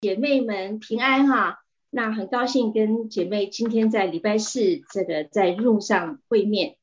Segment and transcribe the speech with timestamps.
[0.00, 1.58] 姐妹们平安哈。
[1.90, 6.76] 那很高兴跟姐妹今天在礼拜四这个在路上会面。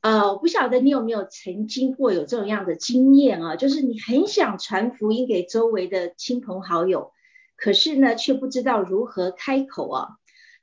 [0.00, 7.12] 呃，我不晓得你有没有曾经过有这种样的经验啊，就是你很想传福音给周围的亲朋好友，
[7.56, 10.08] 可是呢却不知道如何开口啊。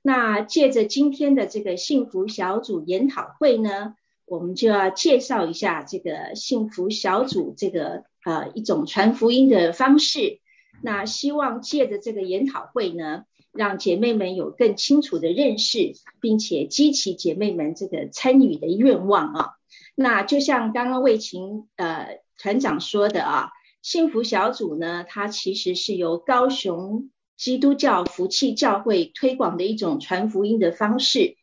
[0.01, 10.41] 那借着今天的这个幸福小组研讨会呢，我们就要介绍一下这个幸福小组这个呃一种传福音的方式。
[10.83, 19.49] 那希望借着这个研讨会呢，让姐妹们有更清楚的认识，并且激起姐妹们这个参与的愿望啊。
[19.93, 23.51] 那就像刚刚魏琴呃团长说的啊，
[23.81, 31.35] 幸福小组呢，它其实是由高雄基督教福气教会推广的一种传福音的方式。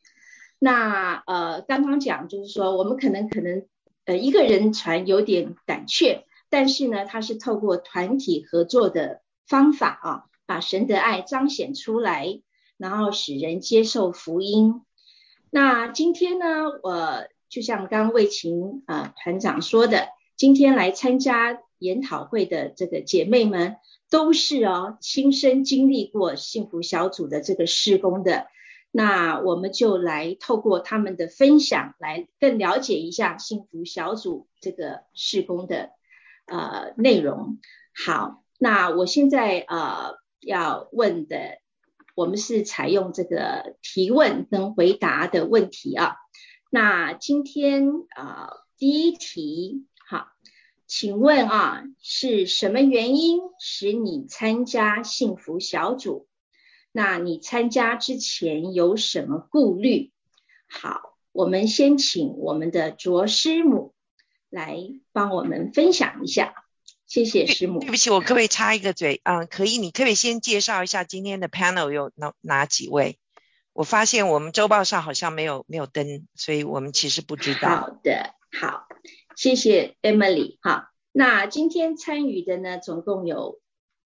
[0.59, 3.67] 那呃刚刚讲就是说，我们可能可能
[4.07, 9.21] 呃一个人传有点胆怯，但是呢，它是透过团体合作的。
[9.49, 12.43] 方法啊，把神的爱彰显出来，
[12.77, 14.83] 然后使人接受福音。
[15.51, 23.77] 那今天呢，我就像刚魏琴啊团长说的，今天来参加研讨会的这个姐妹们，
[24.11, 28.49] 都是哦亲身经历过幸福小组的这个施工的。
[28.91, 35.93] 那我们就来透过他们的分享，来更了解一下幸福小组这个施工的
[36.45, 37.59] 呃内容。
[37.95, 38.45] 好。
[38.59, 41.59] 那我现在呃要问的，
[42.15, 46.17] 我们是采用这个提问跟回答的问题啊。
[46.71, 50.29] 那今天啊第一题，好，
[50.87, 56.27] 请问啊是什么原因使你参加幸福小组？
[56.91, 60.11] 那你参加之前有什么顾虑？
[60.69, 63.95] 好，我们先请我们的卓师母
[64.51, 64.79] 来
[65.13, 66.55] 帮我们分享一下。
[67.09, 67.81] 谢谢师母。
[67.81, 69.23] 对不起，我可不可以插一个嘴？
[69.25, 69.79] 嗯，可以。
[69.79, 73.19] 你可以先介绍一下今天的 panel 有哪哪几位？
[73.73, 77.69] 我发现我们周报上好像没有没有登，所以我们其实不知道。
[77.69, 78.87] 好的，好，
[79.37, 80.59] 谢谢 Emily。
[80.61, 83.61] 哈，那今天参与的呢，总共有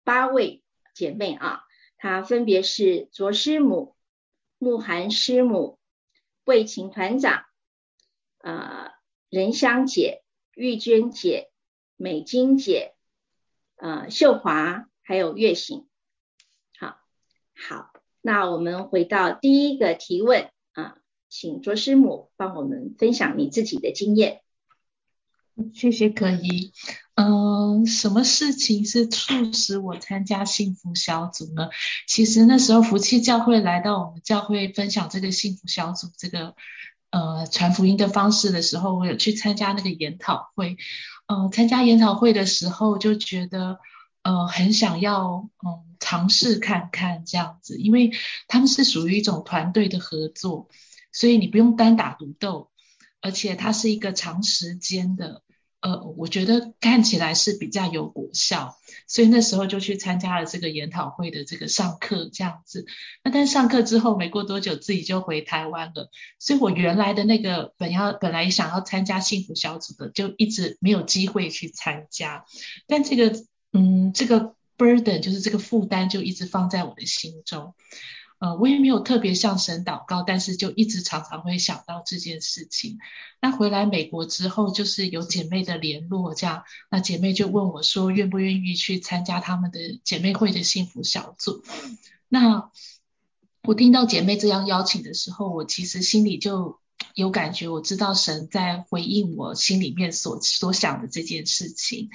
[0.02, 1.60] 八位姐妹啊，
[1.98, 3.94] 她分别是卓师母、
[4.58, 5.78] 慕寒师母、
[6.44, 7.44] 魏琴团长、
[8.38, 8.90] 呃
[9.30, 10.24] 任香姐、
[10.56, 11.50] 玉娟姐。
[12.00, 12.94] 美金姐，
[13.74, 15.88] 呃，秀华，还有月醒，
[16.78, 16.96] 好，
[17.56, 17.90] 好，
[18.22, 20.98] 那我们回到第一个提问啊，
[21.28, 24.42] 请卓师母帮我们分享你自己的经验。
[25.74, 26.72] 谢谢可怡。
[27.16, 31.68] 嗯，什么事情是促使我参加幸福小组呢？
[32.06, 36.54] 其实那时候福气教会来到我们教会分享这个幸福小组这个
[37.10, 40.76] 呃传福音的方式的时候，我有去参加那个研讨会。
[41.28, 43.78] 呃，参加研讨会的时候就觉得，
[44.22, 48.12] 呃，很想要，嗯，尝试看看这样子，因为
[48.48, 50.68] 他们是属于一种团队的合作，
[51.12, 52.70] 所以你不用单打独斗，
[53.20, 55.42] 而且它是一个长时间的。
[55.80, 62.84] 呃，我觉得看起来是比较有果效，所以那时候就去参加了这个研讨会的这个上课这样子。
[63.22, 66.10] 那但上课之后没过多久，自己就回台湾了。
[66.40, 72.44] 所以我原来的那个本要本来想要参加幸福小组的，就一直没有机会去参加。
[72.88, 77.74] 但这个嗯，这个 burden 就是这个负担，就一直放在我的心中。
[78.38, 82.98] 呃，我也没有特别向神祷告，但是就一直常常会想到这件事情。
[83.40, 91.64] 那回来美国之后，就是有姐妹的联络，这样，那姐妹就问我说，愿不愿意去参加他们的姐妹会的幸福小组？
[92.28, 92.70] 那
[93.64, 96.78] 我听到姐妹这样邀请的时候，我其实心里就
[97.14, 102.10] 有感觉，我知道神在回应我心里面所所想的这件事情。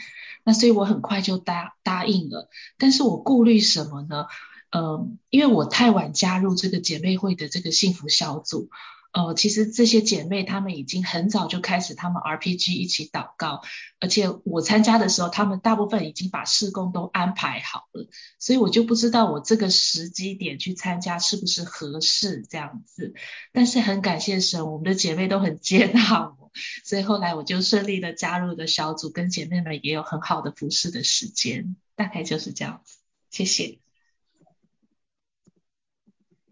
[0.46, 4.26] 那所以我很快就答答应了，但是我顾虑什么呢？
[4.74, 8.72] 呃，因为我太晚加入这个姐妹会的这个幸福小组，
[9.12, 13.62] 呃，其实这些姐妹她们已经很早就开始她们 RPG 一起祷告，
[14.00, 23.14] 而且我参加的时候，她们大部分已经把事工都安排好了，所以我就不知道我这个时机点去参加是不是合适这样子。
[23.52, 26.52] 但是很感谢神，我们的姐妹都很接纳我，
[26.84, 32.98] 所以后来我就顺利的加入了小组，跟姐妹们也有很好的服侍的时间，大概就是这样子。
[33.30, 33.83] 谢谢。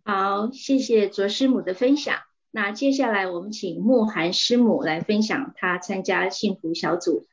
[0.04, 2.16] 好，谢谢卓师母的分享。
[2.50, 7.28] 那接下来我们请慕寒师母来分享她参加幸福小组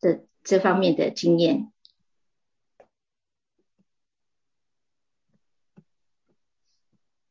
[0.00, 1.72] 的这方面的经验。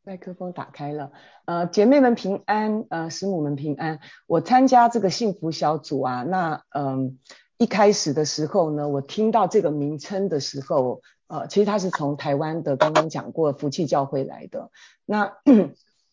[0.04, 1.12] 麦克风打开了，
[1.46, 4.00] 呃，姐妹们平安，呃，师母们平安。
[4.28, 7.18] 我参加这个幸福小组啊，那嗯，
[7.58, 14.72] 一开始的时候呢，我听到这个名称的时候，呃，其实他是从台湾的刚刚讲过福气教会来的，
[15.06, 15.34] 那。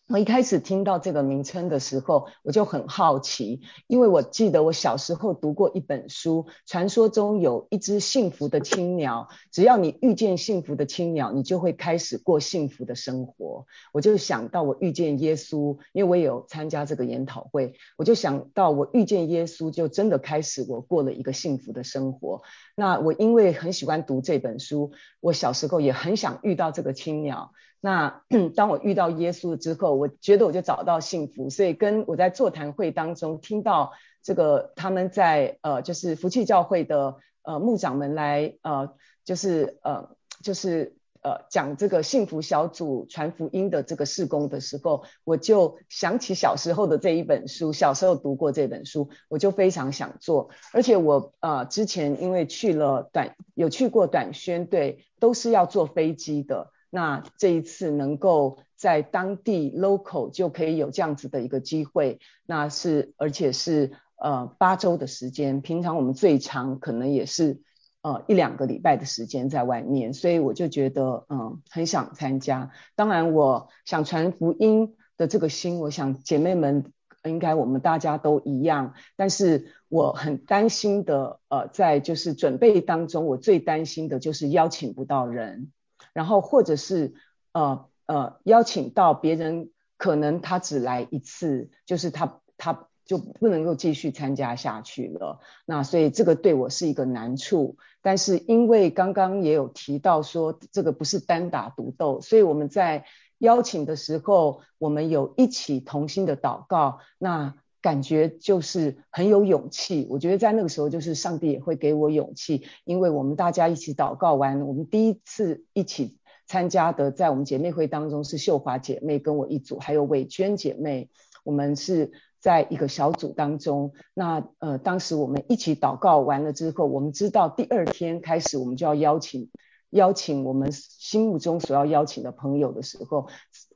[0.08, 13.64] 我一开始听到这个名称的时候，我就很好奇，因为我记得我小时候读过一本书，传说中有一只幸福的青鸟，只要你遇见幸福的青鸟，你就会开始过幸福的生活。
[13.92, 22.42] 我就想到我遇见耶稣，因为我有参加这个研讨会，我就想到我遇见耶稣，就真的开始我过了一个幸福的生活。
[22.76, 27.52] 那我因为很喜欢读这本书，我小时候也很想遇到这个青鸟。
[27.84, 28.22] 那
[28.54, 33.90] 当我遇到耶稣之后，我觉得我就找到幸福，所以跟我在座谈会当中听到
[34.22, 38.94] 这个他们在呃就是福气教会的呃牧长们来呃
[39.24, 40.10] 就是呃
[40.44, 56.70] 就是呃讲这个幸福小组传福音的这个事工的时候，我就想起小时候的这一本书，小时候读过这本书，我就非常想做，而且我呃之前因为去了短有去过短宣队，都是要坐飞机的。
[56.94, 67.62] 那这一次能够在当地 local 就可以有这样子的一个机会，那是而且是呃八周的时间，平常我们最长可能也是
[68.02, 72.70] 呃一两个礼拜的时间在外面，所以我就觉得嗯很想参加。
[72.94, 76.92] 当然我想传福音的这个心，我想姐妹们
[77.24, 85.72] 应该我们大家都一样，但是我很担心的呃在就是准备当中，我最担心的就是邀请不到人。
[86.12, 87.14] 然后或者是
[87.52, 95.40] 呃呃邀请到别人，可能他只来一次，就是他他就不能够继续参加下去了。
[95.64, 97.76] 那所以这个对我是一个难处。
[98.04, 103.04] 但是因为刚刚也有提到说这个不是单打独斗，所以我们在
[103.38, 110.06] 邀请的时候，我们有一起同心的祷告，那感觉就是很有勇气。
[110.08, 121.10] 我觉得在那个时候，就是上帝也会给我勇气，因为我们大家一起祷告完，我们第一次一起参加的，在我们姐妹会当中是秀华姐妹跟我一组，还有伟娟姐妹，
[121.42, 123.92] 我们是在一个小组当中。
[124.14, 129.50] 那呃，当时我们一起祷告完了之后，我们知道第二天开始我们就要邀请
[129.90, 133.26] 邀请我们心目中所要邀请的朋友的时候，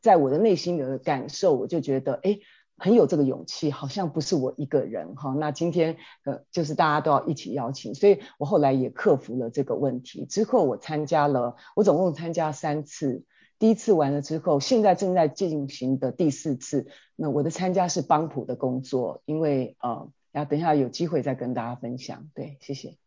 [0.00, 2.38] 在我的内心的感受，我就觉得哎。
[2.78, 5.34] 很有这个勇气，好像不是我一个人哈。
[5.38, 10.26] 那今天呃，就是大家都要一起邀请，所以我后来也克服了这个问题。
[10.26, 13.24] 之后我参加了，我总共参加三次。
[13.58, 16.86] 第一次完了之后，现在正在进行的第四次。
[17.16, 22.28] 那我的参加是邦普的工作，因为呃，然后等一下有机会再跟大家分享。
[22.34, 22.98] 对，谢谢。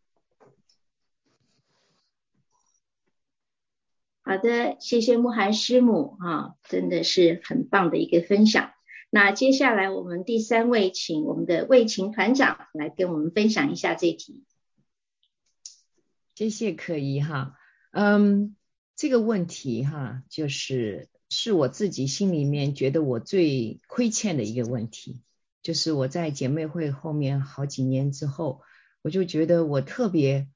[4.22, 8.70] 好的，谢谢慕寒师母哈，真的是很棒的一个分享。
[9.12, 14.44] 那接下来我们第三位，请我们的魏琴团长来跟我们分享一下这题。
[16.36, 17.56] 谢谢可怡哈，
[17.90, 18.54] 嗯，
[18.94, 25.20] 这个问题哈，就是是我自己心里面觉得我最亏欠的一个问题，
[25.60, 28.62] 就是我在姐妹会后面好几年之后，
[29.02, 30.46] 我就觉得我特别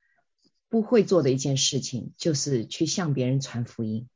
[0.69, 4.09] 不会做的一件事情，就是去向别人传福音，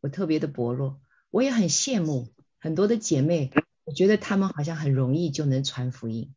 [0.00, 0.98] 我特别的薄弱，
[1.30, 3.52] 我也很羡慕很多的姐妹。
[3.92, 6.32] 我觉得他们好像很容易就能传福音，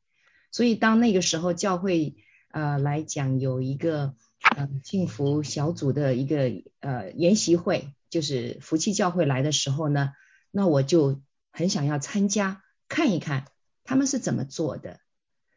[0.52, 2.18] 所以当那个时候教会
[2.52, 4.14] 呃来讲有一个
[4.58, 10.12] 呃幸福小组的一个呃研习会，就是福气教会来的时候呢，
[10.52, 13.46] 那我就很想要参加看一看
[13.86, 15.00] 他们是怎么做的。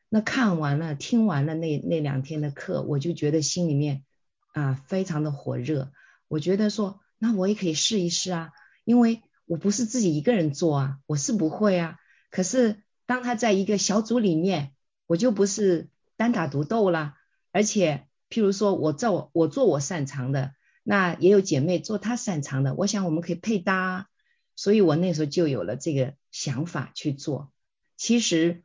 [0.08, 4.04] 那看完了听完了那那两天的课，我就觉得心里面
[4.52, 5.90] 啊非常的火热，
[6.28, 8.52] 我觉得说那我也可以试一试啊，
[8.84, 9.20] 因为。
[9.48, 11.96] 我不是自己一个人做啊，我是不会啊。
[12.30, 14.74] 可是当他在一个小组里面，
[15.06, 17.14] 我就不是单打独斗了。
[17.50, 20.52] 而且，譬如说我做我做我擅长的，
[20.82, 24.08] 那也有姐妹做她擅长的，我想我们可以配搭。
[24.54, 27.52] 所以我那时候就有了这个想法去做。
[27.96, 28.64] 其实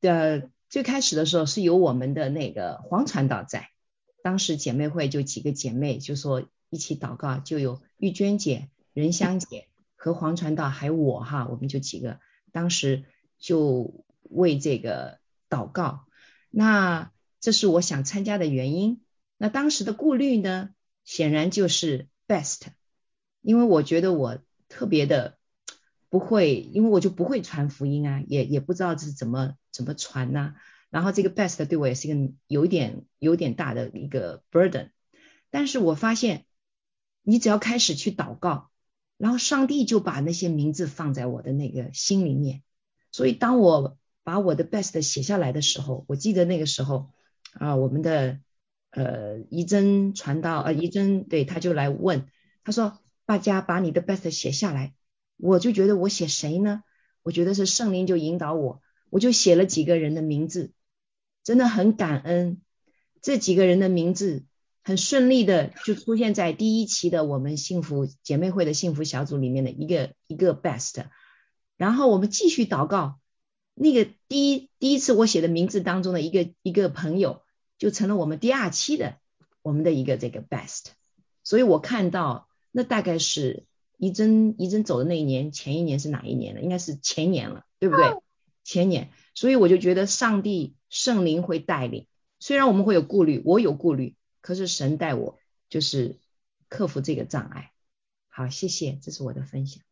[0.00, 3.70] 的最开始的时候是有我们的那个黄传道在，
[4.22, 9.67] 当时姐妹会就几个姐妹就说一起祷告，就有玉娟姐、任香姐。
[10.00, 12.20] 和黄传道还有我哈，我们就几个，
[12.52, 13.04] 当时
[13.36, 15.18] 就为这个
[15.50, 16.06] 祷告。
[16.50, 19.02] 那这是我想参加的原因。
[19.36, 20.70] 那当时的顾虑呢，
[21.04, 22.60] 显然就是 best，
[23.42, 24.38] 因为我觉得我
[24.68, 25.36] 特别的
[26.08, 30.54] 不会，因为我就不会传福音啊，也也不知道是怎么怎么传呐。
[30.90, 34.90] 然后这个 best 对我也是一个有点有点大的一个 burden。
[35.50, 36.46] 但是我发现，
[37.22, 38.70] 你只要开始去祷告。
[39.18, 42.62] 然后上帝就把那些名字放在我的那个心里面，
[43.10, 47.10] 所以当我把我的 best 写下来的时候，我记得那个时候
[47.54, 48.38] 啊，我们的
[48.92, 52.28] 呃仪真传道呃仪真对他就来问，
[52.62, 54.94] 他说大家把你的 best 写下来，
[55.36, 56.84] 我就觉得我写谁呢？
[57.24, 60.72] 我觉得是圣灵就引导我，我就写了几个人的名字，
[61.42, 62.62] 真的很感恩
[63.20, 64.44] 这几个人的名字。
[64.88, 71.04] 很顺利的就出现在第一期的我们幸福姐妹会的幸福小组里面的一个一个 best，
[71.76, 73.20] 然后我们继续祷告，
[73.74, 77.42] 那个第一第一次我写的名字当中的一个一个朋友
[77.76, 79.18] 就成了我们第二期的
[79.60, 80.84] 我们的一个这个 best，
[81.44, 83.66] 所以我看到那大概是
[83.98, 86.62] 怡珍怡珍走的那一年前一年是哪一年了？
[86.62, 88.06] 应该是前年了，对不对？
[88.64, 92.06] 前年，所以我就觉得上帝圣灵会带领，
[92.40, 94.14] 虽然我们会有顾虑，我有顾虑。
[94.48, 95.38] 可是神带我，
[95.68, 96.16] 就是
[96.70, 97.70] 克服这个障碍。
[98.30, 99.84] 好，谢谢，这是我的分享。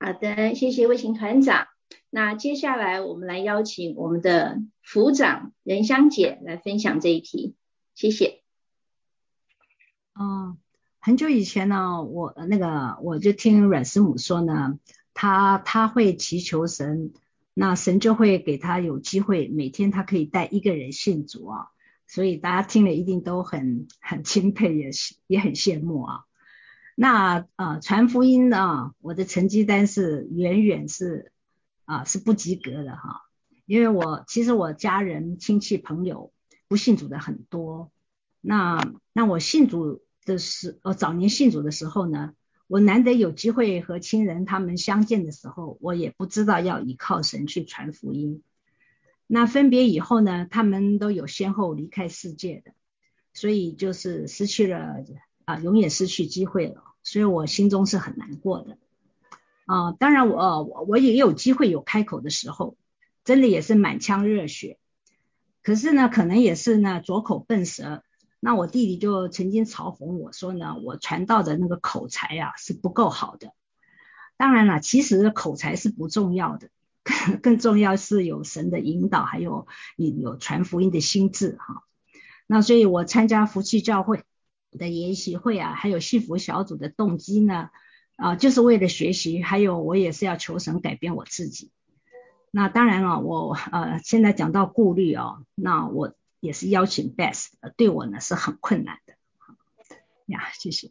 [0.00, 1.68] 好的，谢谢卫星团长。
[2.08, 7.56] 那接下来我们来邀请我们的副长任香姐来分享这一题。
[7.94, 8.42] 谢谢。
[10.18, 10.56] 嗯，
[11.00, 14.78] 很久以前呢，我那个我就听阮师母说呢，
[15.12, 17.12] 他他会祈求神，
[17.52, 21.68] 那神就会给他有机会，每天他可以带一个人信主啊。
[22.06, 26.20] 所以大家听了一定都很很钦佩，也是也很羡慕啊。
[26.96, 31.32] 那呃传福音呢，我的成绩单是远远是
[31.84, 33.22] 啊是不及格的哈。
[33.66, 36.32] 因为我其实我家人亲戚朋友
[36.68, 37.90] 不信主的很多。
[38.40, 42.34] 那那我信主的时呃早年信主的时候呢，
[42.66, 48.42] 我难得有机会和亲人他们相见的时候，我也不知道要依靠神去传福音。
[49.26, 52.72] 那分别以后呢，他们都有先后离开世界的，
[53.32, 55.04] 所以就是失去了
[55.44, 58.76] 啊，永远失去机会了，所以我心中是很难过的
[59.66, 59.92] 啊。
[59.92, 62.76] 当然我我我也有机会有开口的时候，
[63.24, 64.78] 真的也是满腔热血，
[65.62, 68.02] 可是呢，可能也是呢拙口笨舌。
[68.40, 73.52] 那我弟弟就曾经嘲讽我说呢，我传道的那个口才呀是不够好的。
[74.36, 76.68] 当然了，其实口才是不重要的。
[77.42, 81.84] 更重要是有神的引导，还有你有传福音的心智哈。
[82.46, 84.22] 那所以我参加福气教会
[84.70, 87.70] 的研习会啊，还有幸福小组的动机呢
[88.16, 91.70] 啊，就是为了学习，还有我也是要求神改变我自己。
[92.50, 99.14] 那当然了，我呃现在讲到顾虑哦，那我也是邀请 Best，对我呢是很困难的。
[100.26, 100.90] 呀，谢谢。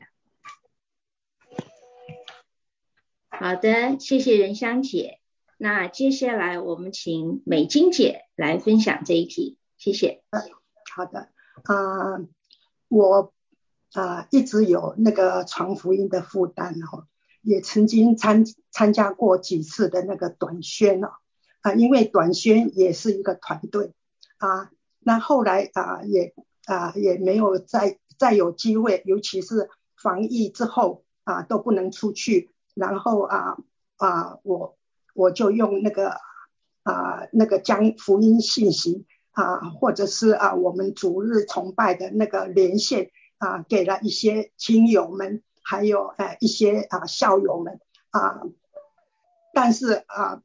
[3.29, 5.19] 好的，谢谢任香姐。
[5.63, 10.21] 那接下来我们请美金姐来分享这一题，谢谢。
[10.93, 11.29] 好的，
[11.63, 12.19] 啊，
[12.89, 13.33] 我
[13.93, 17.07] 啊一直有那个传福音的负担哦，
[17.41, 21.13] 也曾经参参加过几次的那个短宣哦，
[21.61, 23.93] 啊，因为短宣也是一个团队
[24.39, 26.33] 啊，那后来啊也
[26.65, 33.55] 啊也没有再再有机会，尤其是防疫之后啊都不能出去，然后啊
[33.95, 34.77] 啊我。
[35.13, 36.17] 我就用那个
[36.83, 47.79] 啊，那个将福音信息啊，或者是啊，我们主日崇拜的那个连线啊，给了一些亲友们，还有呃一些啊校友们
[48.09, 48.41] 啊，
[49.53, 50.41] 但是啊，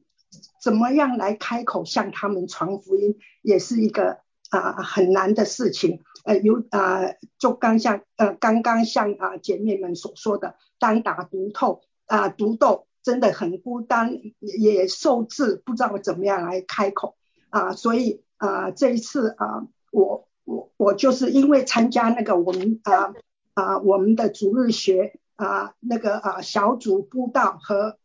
[0.61, 6.03] 怎么样来开口向他们传福音，也是一个啊很难的事情。
[6.25, 7.01] 呃，有啊，
[7.37, 12.85] 就刚像呃刚刚像啊姐妹们所说的，单打独斗啊独斗。
[13.01, 17.15] 真的很孤单，也受制，不知道怎么样来开口。
[17.49, 23.13] 啊，所以啊，这一次啊，我我我就是因为参加那个我们啊
[23.53, 27.97] 啊我们的主日学啊那个啊小组布道和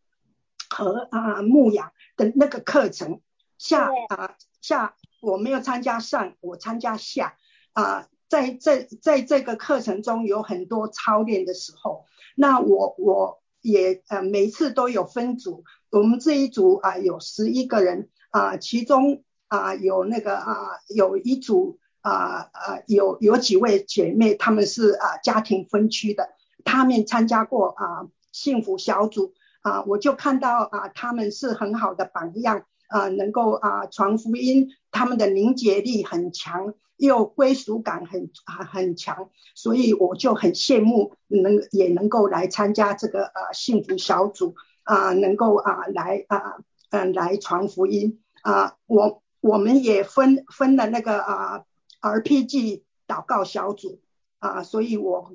[0.70, 3.20] 和啊牧养的那个课程。
[3.58, 7.36] 下啊下我没有参加上，我参加下。
[7.72, 13.43] 啊，在在在这个课程中有很多操练的时候，那我我。
[13.64, 20.54] 也呃每次都有分组，我们这一组啊有十一个人啊，其中啊有那个啊
[20.94, 26.28] 有一组啊啊有有几位姐妹，她们是啊家庭分区的，
[26.62, 36.74] 她们参加过啊幸福小组啊，我就看到啊她们是很好的榜样啊，能够啊传福音，她们的凝结力很强。
[36.96, 46.56] 又归属感很很很强，所以我就很羡慕能也能够来参加这个呃幸福小组啊，能够啊来啊
[46.90, 48.20] 嗯来传福音。
[48.42, 51.64] 啊，我我们也分分了那个啊
[52.02, 54.02] RPG 祷告小组
[54.38, 55.34] 啊，所以我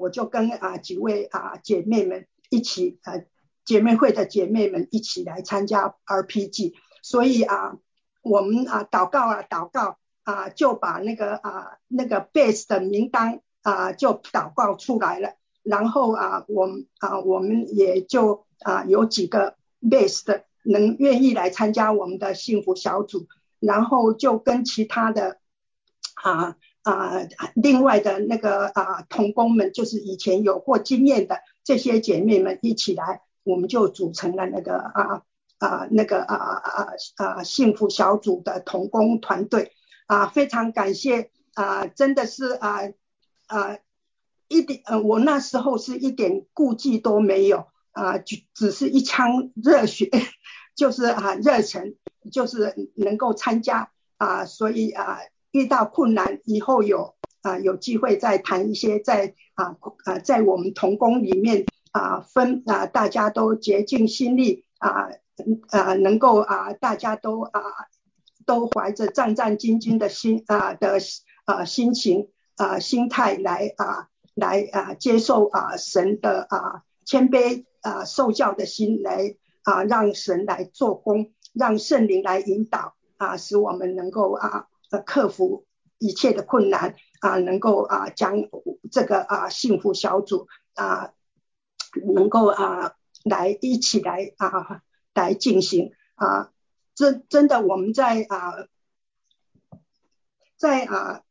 [0.00, 3.26] 我就跟啊几位啊姐妹们一起呃
[3.66, 7.76] 姐妹会的姐妹们一起来参加 RPG，所以啊
[8.22, 9.98] 我们啊祷告啊祷告
[10.28, 15.30] 啊，就把那个啊那个 base 的名单啊就祷告出来了。
[15.62, 23.26] 然后啊，我们啊我们也就啊有几个 base 的能愿意来参加我们的幸福小组，
[23.58, 25.38] 然后就跟其他的
[26.22, 35.22] 啊啊另外的那个啊同工们，就是以前有过经验的这些姐妹们一起来，我们就组成了那个啊。
[35.58, 39.72] 啊，那个啊啊啊啊幸福小组的童工团队
[40.08, 42.80] 啊，非常感谢啊，真的是啊
[43.46, 43.78] 啊
[44.48, 50.10] 一点呃，我那时候是一点顾忌都没有啊，就只是一腔热血，
[50.74, 51.94] 就是啊热忱，
[52.32, 55.18] 就是能够参加啊，所以啊
[55.52, 65.08] 遇到困难以后有啊有机会再谈一些在啊啊在我们童工里面啊分啊大家都竭尽心力啊。
[65.68, 67.60] 啊，能够啊，大家都啊，
[68.48, 70.98] 都怀着战战兢兢的心啊的
[71.44, 84.66] 啊心情啊心态来啊来啊接受啊神的啊谦卑啊受教的心来啊让神来做工，让圣灵来引导啊，使我们能够啊
[85.04, 85.66] 克服
[85.98, 88.48] 一切的困难啊，能够啊将
[88.90, 91.12] 这个啊幸福小组啊
[92.14, 94.80] 能够啊来一起来啊。
[95.14, 96.52] 来进行啊，
[96.98, 98.54] 真真的我们在啊，
[100.56, 101.22] 在啊，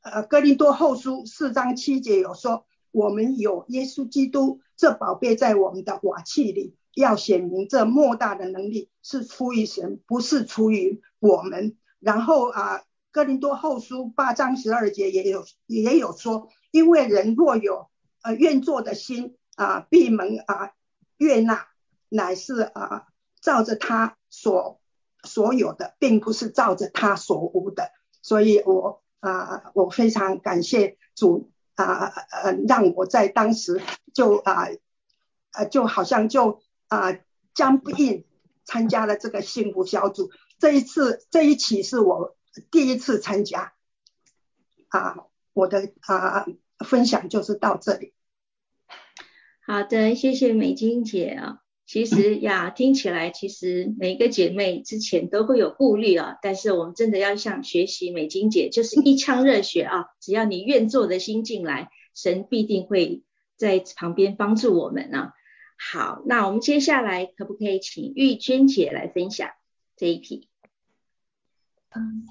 [0.00, 11.76] 呃，哥林多后书四章七节有说，我们有耶稣基督这宝贝在我们的瓦器里，要显明这莫大的能力是出于神，不是出于我们。
[12.00, 12.82] 然后啊，
[13.12, 17.88] 哥林多后书八章十二节也有也有说，因为人若有
[18.22, 20.72] 呃愿做的心啊，闭门啊
[21.18, 21.68] 悦纳。
[22.14, 23.06] 乃是啊，
[23.42, 24.80] 照着他所
[25.22, 27.90] 所有的，并不是照着他所无的，
[28.22, 33.82] 所以我啊，我非常感谢主啊，呃，让我在当时
[34.14, 34.68] 就啊，
[35.52, 37.18] 呃，就好像就啊，
[37.54, 38.24] 将不应
[38.64, 40.30] 参加了这个幸福小组。
[40.58, 42.36] 这一次这一期是我
[42.70, 43.74] 第一次参加
[44.88, 45.16] 啊，
[45.52, 46.46] 我的啊
[46.84, 48.14] 分享就是到这里。
[49.66, 51.61] 好的，谢谢美金姐啊。
[51.92, 63.24] 其实呀，听起来其实每个姐妹之前都会有顾虑啊，但是我们真的要像学习美金姐，就是一腔热血啊，只要你愿做的心进来，神必定会
[63.58, 65.32] 在旁边帮助我们呢。
[65.76, 69.50] 好，那我们接下来可不可以请玉娟姐来分享
[69.94, 70.48] 这一题？
[71.94, 72.24] 嗯，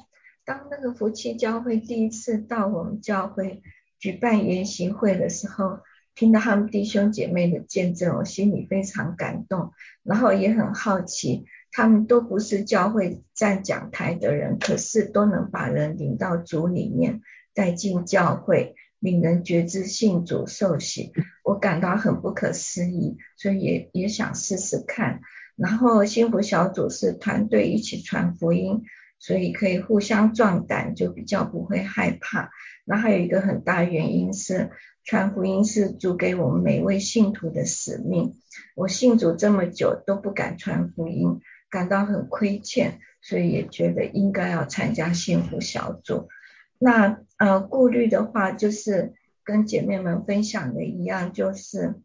[0.44, 3.62] 当那个福气教会第一次到我们教会
[4.00, 5.82] 举办研习会的时候。
[6.16, 9.72] 听到他们弟兄姐妹的见证，我心里非常感动，
[10.04, 17.22] 然后也很好奇，他们都不是教会站讲台的人，可是都能把人领到主里面，
[17.54, 21.12] 带进教会，令人觉知信主受洗，
[21.44, 25.22] 我感到很不可思议，所以也也想试试看。
[25.56, 28.84] 然后幸福小组是团队一起传福音，
[29.20, 32.50] 所以可以互相壮胆，就比较不会害怕。
[32.92, 34.70] 那还有一个很大原因是。
[35.04, 38.38] 传福音是主给我们每位信徒的使命。
[38.76, 46.30] 我信主这么久都不敢传福音，感到很亏欠，所以也觉得应该要参加幸福小组。
[46.78, 51.96] 那呃顾虑的话，就是跟姐妹们分享的一样，就是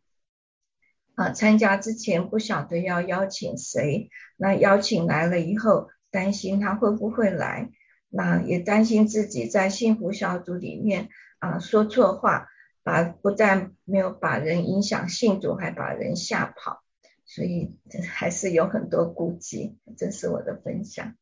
[1.17, 7.69] 啊参加之前不晓得要邀请谁，那邀请来了以后，担心他会不会来，
[8.09, 12.49] 那也担心自己在幸福小组里面啊说错话。
[12.83, 16.85] 把不但没有把人影响信主，还把人吓跑，
[17.25, 17.75] 所以
[18.09, 19.77] 还是有很多顾忌。
[19.99, 21.17] 这是我的分享。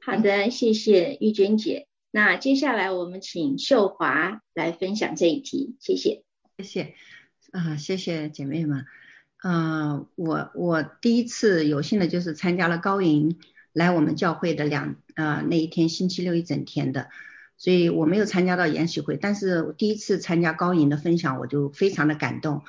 [0.00, 1.88] 好的，谢谢玉娟姐。
[2.12, 6.22] 那接下来我们请秀华来分享这一题，谢谢。
[6.58, 6.94] 谢谢
[7.50, 8.86] 啊，谢谢姐妹们。
[9.42, 13.40] 嗯，我我第一次有幸的就是参加了高营
[13.72, 17.08] 来我们教会的两啊那一天星期六一整天的。
[17.56, 22.62] 所以我没有参加到研习会，但是我第一次参加高营的分享，我就非常的感动，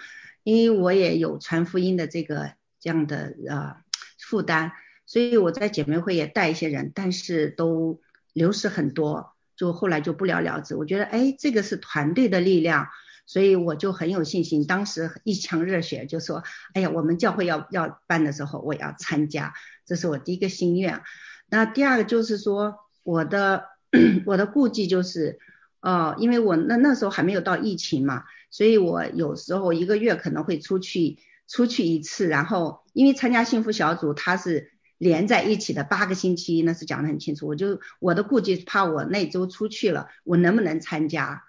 [0.44, 3.78] 因为我也有传福音的这个这样的呃
[4.20, 4.74] 负担，
[5.06, 8.02] 所以我在姐妹会也带一些人，但是都
[8.34, 10.76] 流失很多，就后来就不了了之。
[10.76, 12.90] 我觉得哎，这个是团队的力量，
[13.26, 19.54] 所以我就很有信心，当时一腔热血就说，哎呀，我们教会要要办的时候，我要参加，
[19.86, 21.02] 这是我第一个心愿。
[21.50, 23.66] 那第二个就是说我的。
[24.26, 25.38] 我的顾忌就是，
[25.82, 37.48] 呃，因为我那那时候还没有到疫情嘛，所以我有时候一个月可能会出去出去一次，然后因为参加幸福小组，它是连在一起的八个星期，那是讲的很清楚。
[37.48, 41.44] 我就我的顾忌怕我那周出去了，我能不能参加？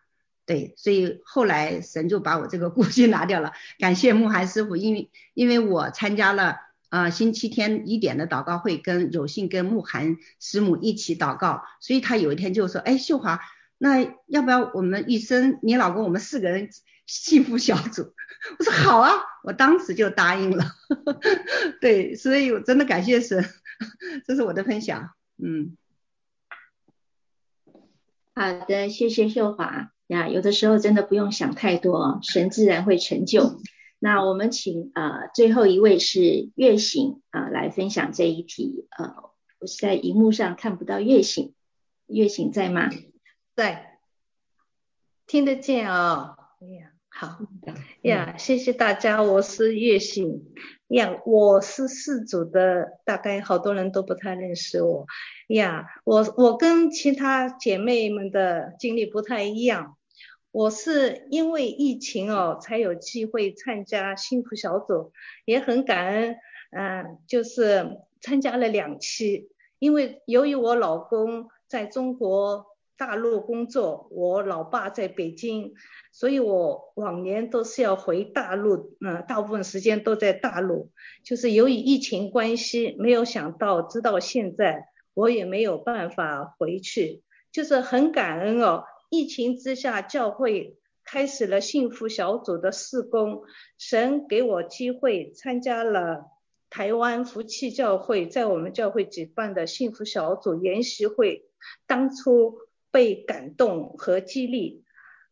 [0.53, 3.55] 对，所以后来神就把我这个顾忌拿掉了。
[3.79, 6.59] 感谢慕寒师傅，因为因为我参加了
[6.91, 13.41] 啊星期天一点的祷告会，跟有幸跟慕寒师母一起祷告，所以他有一天就说，哎，秀华，
[13.79, 16.69] 那要不要我们一生你老公我们四个人
[17.07, 18.13] 幸福小组？
[18.59, 19.11] 我说好啊，
[19.43, 20.67] 我当时就答应了。
[21.81, 23.43] 对，所以我真的感谢神，
[24.29, 25.13] 这是我的分享，
[25.43, 25.79] 嗯。
[28.35, 29.93] 好的，谢谢秀华。
[30.09, 33.61] 呀，有的时候真的不用想太多，神自然会成就。
[33.99, 38.87] 那我们请呃最后一位是月醒啊来分享这一题。
[38.97, 39.15] 呃，
[39.61, 41.55] 我是在荧幕上看不到月醒，
[42.07, 42.91] 月醒在吗？
[43.55, 43.99] 在，
[45.27, 46.37] 听得见哦。
[46.61, 47.39] 哎呀，好
[48.01, 50.43] 呀，谢谢大家，我是月醒。
[50.89, 55.07] 呀，我是四组的，大概好多人都不太认识我。
[55.49, 59.97] 呀，我我跟其他姐妹们的经历不太一样。
[60.51, 65.13] 我是因为疫情哦，才有机会参加幸福小组，
[65.45, 66.37] 也很感恩，
[66.71, 69.51] 嗯，就是参加了两期。
[69.79, 72.67] 因为由于我老公在中国
[73.03, 75.75] 大陆工作，我老爸在北京，
[76.13, 80.89] 所以我往年都是要回大陆，嗯，大部分时间都在大陆。
[81.25, 88.85] 就是由于疫情关系，没有想到，直到现在我也没有办法回去，就是很感恩哦。
[89.11, 93.43] 疫情之下，教会开始了幸福小组的事工。
[93.79, 96.27] 神给我机会参加了
[96.71, 101.49] 台湾福气教会在我们教会举办的幸福小组研习会。
[101.89, 102.59] 当初
[102.93, 104.85] 被感动和激励，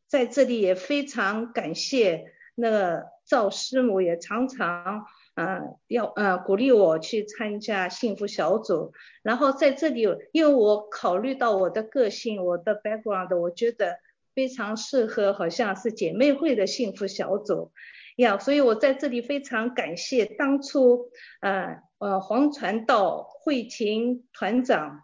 [0.09, 2.25] 在这里也非常感谢
[2.57, 8.93] 那个赵师母，也常常嗯要嗯鼓励我去参加幸福小组。
[9.23, 13.99] 然后在这里，因为我考虑到我的个性，我的 background，我觉得
[14.35, 17.71] 非常适合，好像是姐妹会的幸福小组
[18.17, 18.39] 呀。
[18.39, 25.03] 所以我在这里非常感谢当初呃呃黄传道慧琴团长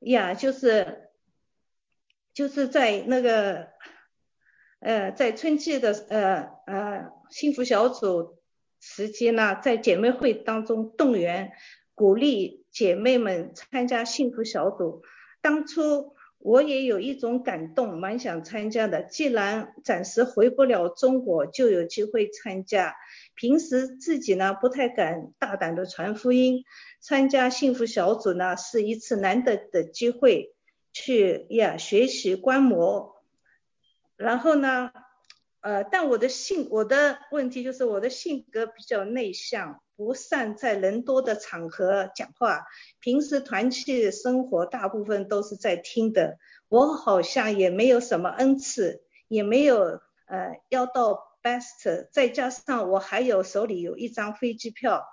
[0.00, 1.03] 呀，就是
[2.34, 3.68] 就是在那个
[4.80, 8.38] 呃在春季的呃呃幸福小组
[8.80, 11.52] 时间呢，在姐妹会当中动员
[11.94, 12.62] 鼓励。
[12.74, 15.04] 姐妹们参加幸福小组，
[15.40, 19.04] 当初我也有一种感动，蛮想参加的。
[19.04, 22.96] 既然暂时回不了中国，就有机会参加。
[23.36, 26.64] 平时自己呢不太敢大胆的传福音，
[26.98, 30.53] 参加幸福小组呢是一次难得的机会，
[30.94, 33.22] 去呀学习观摩。
[34.16, 34.90] 然后呢，
[35.60, 39.82] 呃，但我的性我的问题就是我的性格比较内向。
[39.96, 42.64] 不善在人多的场合讲话，
[42.98, 46.36] 平时团契生活大部分都是在听的。
[46.68, 55.06] 我好像也没有什么恩赐，也没有呃要到 best，再加上我还有手里有一张飞机票，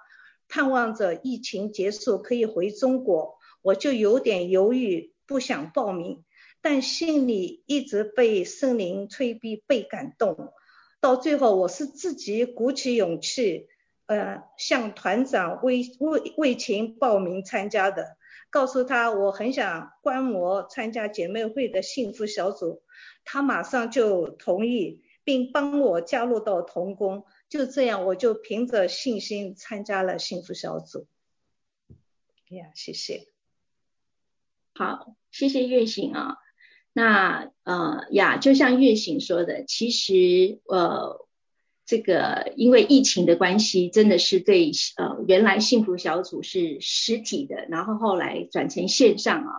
[0.47, 6.25] 盼望着疫情结束可以回中国，我就有点犹豫，不想报名，
[6.59, 10.51] 但心里一直被圣灵催逼，被感动，
[10.99, 13.69] 到最后我是自己鼓起勇气。
[14.07, 18.17] 呃，向团长魏魏魏琴报名参加的，
[18.49, 22.81] 告诉他我很想观摩参加姐妹会的幸福小组，
[23.23, 31.07] 他马上就同意，并帮我加入到童工，就这样我就凭着信心参加了幸福小组。
[32.49, 33.27] 呀，谢谢。
[34.73, 36.37] 好，谢谢月醒啊。
[36.93, 41.27] 那呃呀，就像月醒说的，其实呃。
[41.83, 49.51] 这个因为疫情的关系，真的是对呃原来幸福小组是实体的，然后后来转成线上啊，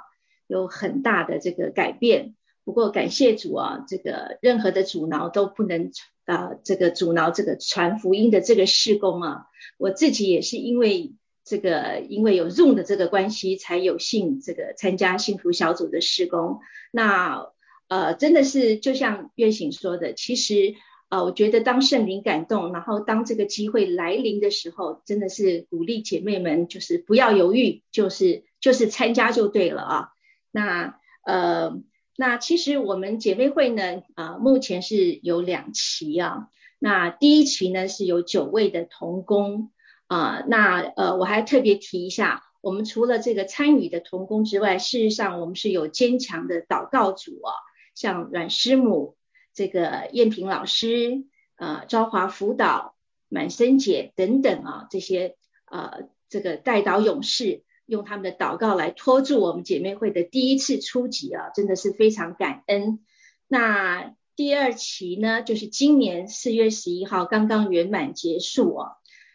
[0.47, 2.35] 有很大的这个改变。
[2.65, 5.91] 不过感谢主啊，这个任何的阻挠都不能
[6.25, 9.47] 啊这个阻挠这个传福音的这个事工啊。
[9.77, 11.13] 我自己也是因为
[11.45, 16.61] 这个因为有 Zoom 的这个关系，才有幸这个参加幸福小组的施工。
[16.91, 17.49] 那
[17.89, 20.75] 呃真的是就像月醒说的，其实。
[21.13, 30.09] 呃，我觉得当圣灵感动，然后当这个机会来临的时候，真的是鼓励姐妹们，就是不要犹豫，就是就是参加就对了啊。
[30.51, 31.79] 那呃，
[32.17, 36.49] 那其实我们姐妹会呢，啊，目前是有两期啊。
[36.79, 39.71] 那第一期呢是有九位的童工
[40.13, 40.45] 啊。
[40.47, 47.53] 那呃，我还特别提一下，我们除了这个参与的童工之外，事实上我们是有坚强的祷告组啊，
[47.95, 49.17] 像阮师母。
[49.55, 51.25] 这个燕平老师，
[51.57, 52.95] 呃，昭华辅导，
[53.29, 63.01] 满生姐等等啊，这些呃这个代祷勇士，用他们的祷告来托住我们姐妹会的第一次初级啊，真的是非常感恩。
[63.47, 68.93] 那第二期呢，就是今年四月十一号刚刚圆满结束哦。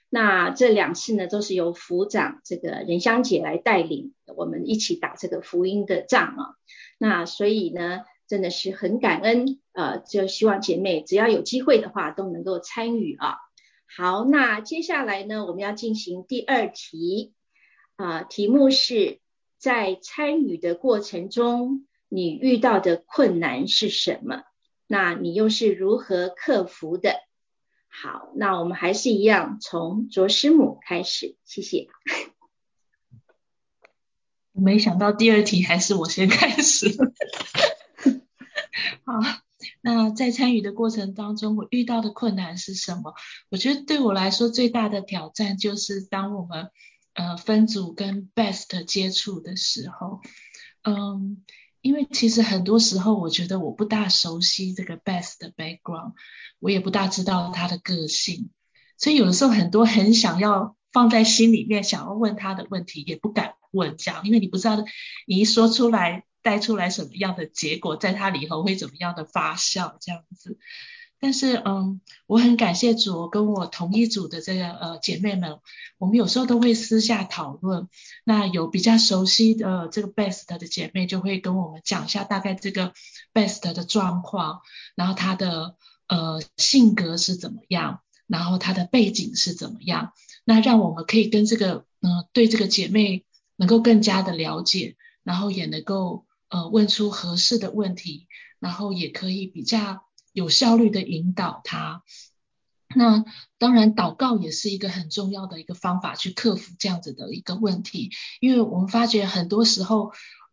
[0.09, 6.55] 那这两次呢，都是由府长这个任香姐来带领我们一起打这个福音的仗啊。
[6.97, 13.35] 那所以呢，真的是很感恩，呃，就希望姐妹只要有机会的话都能够参与啊。
[13.95, 17.33] 好，那接下来呢，我们要进行第二题
[17.97, 19.19] 啊，题目是
[19.57, 24.43] 在参与的过程中，你遇到的困难是什么？
[24.87, 27.26] 那你又是如何克服的？
[27.99, 31.87] 好，那我们还是一样从卓师母开始，谢谢。
[34.51, 36.95] 没想到第二题还是我先开始。
[39.03, 39.13] 好，
[39.81, 43.15] 那在参与的过程当中，我遇到的困难是什么？
[43.49, 46.69] 我觉得对我来说最大的挑战就是当我们
[47.13, 50.21] 呃分组跟 best 接触的时候，
[50.83, 51.43] 嗯，
[51.81, 56.13] 因为其实很多时候我觉得我不大熟悉这个 best 的 background，
[56.59, 58.49] 我也不大知道他的个性，
[58.97, 63.53] 所以有的时候很多很想要放在心里面想要问他的问题也不敢。
[63.71, 64.77] 问这样，因为你不知道
[65.27, 70.57] 你一说出来带出来什么样的结果，在他里头会怎么样的发酵这样子。
[71.19, 75.59] 但是嗯，我很感谢主跟我同一组的这个呃姐妹们，
[75.97, 77.87] 我们有时候都会私下讨论。
[78.23, 82.93] 那有比较熟悉的这个 best 的姐妹就会跟我们讲一下大概这个
[83.33, 84.61] best 的状况，
[84.95, 85.75] 然后她的
[86.07, 90.13] 呃性格是怎么样，然后她的背景是怎么样，
[90.45, 93.23] 那让我们可以跟这个嗯对这个姐妹。
[93.59, 98.27] 能够更加的了解，然后也能够呃问出合适的问题，
[98.59, 100.03] 然后也可以比较
[100.37, 102.03] 有效率的引导他。
[102.95, 103.25] 那
[103.57, 108.11] 当然，祷告也是一个很重要的一个方法，去克服这样子的一个问题。
[108.39, 110.11] 因为我们发觉很多时候，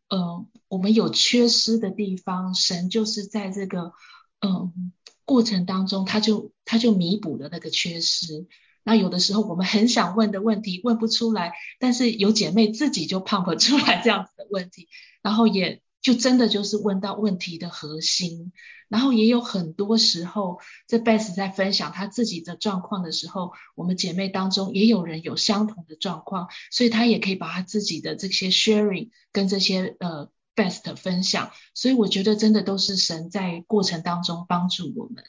[0.08, 3.92] 呃，我们有缺失的地方，神就是在这个
[4.40, 4.92] 嗯
[5.26, 8.46] 过程当中，他就他就弥补了那个缺失。
[8.84, 14.88] 那有的时候我们很想问的问题问不出来，但是有姐妹自己就 pump 出来这样子的问题，
[15.20, 18.52] 然后也就真的就是问到问题的核心，
[18.88, 35.24] 然后也有很多时候，这 best 在分享他自己的状况的时候，我们姐妹当中也有人有相同的状况，所以他也可以把他自己的这些 sharing 跟这些呃 Best 分享，所以我觉得真的都是神在过程当中帮助我们。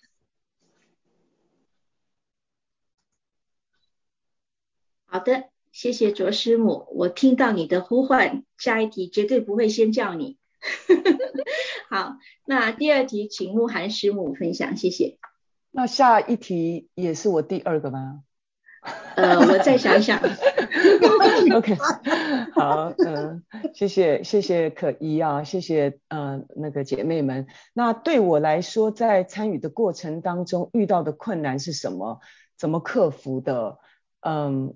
[5.05, 10.37] 好的，谢谢卓师母，我听到你的呼唤，下一题绝对不会先叫你。
[11.89, 15.17] 好，那第二题请慕寒师母分享，谢谢。
[15.71, 18.21] 那下一题也是我第二个吗？
[19.15, 20.19] 呃，我再想想。
[21.55, 21.75] OK，
[22.53, 27.47] 好，嗯，谢谢谢谢可依啊，谢谢嗯那个姐妹们。
[27.73, 32.19] 那对我来说，在参与的过程当中遇到的困难是什么？
[32.57, 33.79] 怎么克服的？
[34.21, 34.75] 嗯。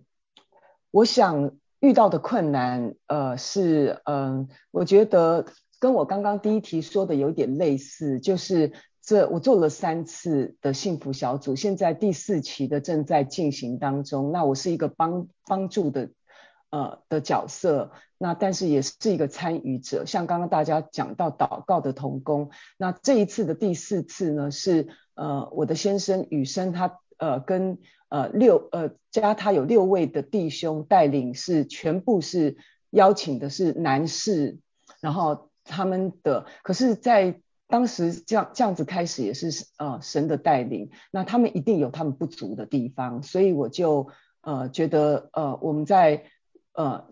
[0.92, 5.46] 我想遇到的困难，呃，是，嗯，我觉得
[5.80, 14.32] 跟我刚刚第一题说的有点类似，就是这我做了三次的幸福小组，现在第四期的正在进行当中。
[14.32, 16.10] 那我是一个帮帮助的，
[16.70, 20.06] 呃的角色，那但是也是一个参与者。
[20.06, 27.00] 像刚刚大家讲到祷告的童工，那这一次的第四次呢，是呃我的先生雨生他。
[27.22, 32.56] 呃，跟呃六呃加他有六位的弟兄带领，是全部是
[32.92, 34.60] 邀请的是男士，
[35.02, 44.10] 然后他们的，可是，在当时这样这样子开始也是呃神的带领，那他们一定有他们不足的地方，所以我就
[44.42, 46.24] 呃觉得呃我们在
[46.74, 47.06] 呃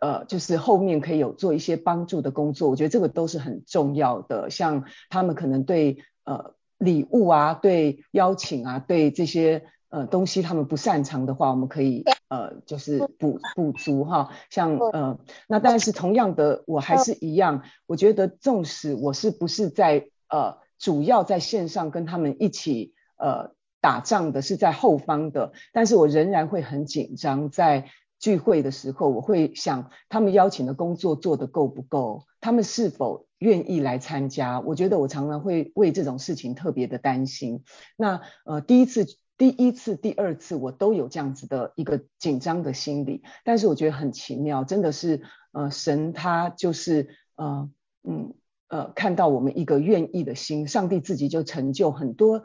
[0.00, 6.54] 呃就是后面可以有做一些帮助的工作，我觉得这个都是很重要的，像他们可能对呃。
[6.80, 14.30] 礼物啊，对邀请啊，对这些呃东西，他们不擅长的话，我们可以呃就是补补足哈。
[14.48, 33.26] 像呃那但是同样的，我还是一样，我觉得纵使我是不是在呃主要在线上跟他们一起呃打仗的，是在后方的，但是我仍然会很紧张，在聚会的时候，我会想他们邀请的工作做得够不够，他们是否。
[33.40, 37.64] 愿意来参加，我觉得我常常会为这种事情特别的担心。
[37.96, 39.06] 那呃，第一次、
[39.40, 43.22] 第一次、第二次，我都有这样子的一个紧张的心理。
[43.42, 45.22] 但是我觉得很奇妙，真的是
[45.52, 47.70] 呃，神他就是呃
[48.06, 48.34] 嗯
[48.68, 52.42] 呃，看到我们一个愿意的心，上帝自己就成就很多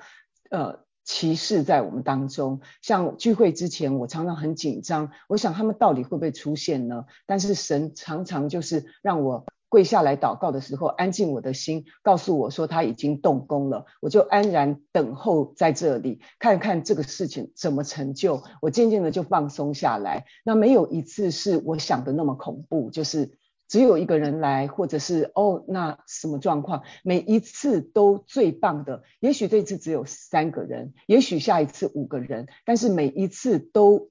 [0.50, 2.62] 呃歧视在我们当中。
[2.82, 7.04] 像聚会之前，我常常很紧张，我想他们到底会不会出现呢？
[7.26, 9.46] 但是神常常就是让我。
[9.76, 18.42] 跪下来祷告的时候，安静我的心，告诉我说他已经动工了，我就安然等候在这里，看看这个事情怎么成就。
[18.62, 20.28] 我渐渐的就放松下来。
[20.46, 26.84] 那没有一次是我想的那么恐怖，就是只有一个人来，或者是哦，那什么状况？
[27.04, 29.04] 每一次都最棒的。
[29.20, 34.10] 也许这次只有三个人，也许下一次五个人，但是每一次都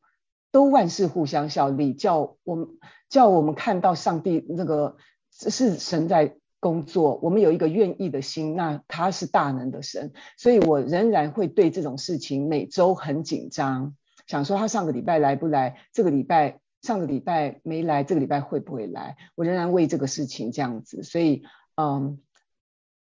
[0.52, 2.68] 都万事互相效力，叫我们
[3.08, 4.98] 叫我们看到上帝那个。
[5.36, 13.94] 是神在工作，我们有一个愿意的心，那他是大能的神，所以我仍然会对这种事情每周很紧张，
[14.26, 19.16] 想说他上个礼拜来不来，这个礼拜上个礼拜没来，这个礼拜会不会来？
[19.34, 21.42] 我仍然为这个事情这样子，所以
[21.74, 22.18] 嗯，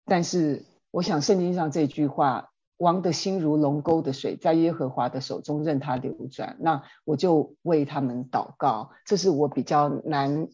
[0.05, 10.49] 但是我想圣经上这句话，王的心如龙沟的水，在耶和华的手中任它流转，那我就为他们祷告，这是我比较难。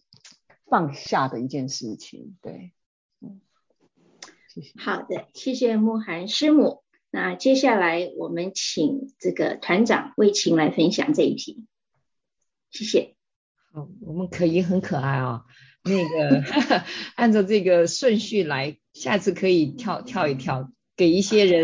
[0.69, 2.73] 放下的一件事情，对，
[3.21, 3.41] 嗯，
[4.53, 4.71] 谢谢。
[4.77, 6.83] 好的，谢谢慕寒师母。
[7.11, 11.65] 那接下来我们请这个团长魏晴来分享这一题，
[12.69, 13.15] 谢谢。
[13.73, 15.45] 好，我们可以很可爱啊，
[15.83, 16.43] 那个
[17.15, 21.63] 按照这个顺序来，下次可以跳 跳一跳，给一些人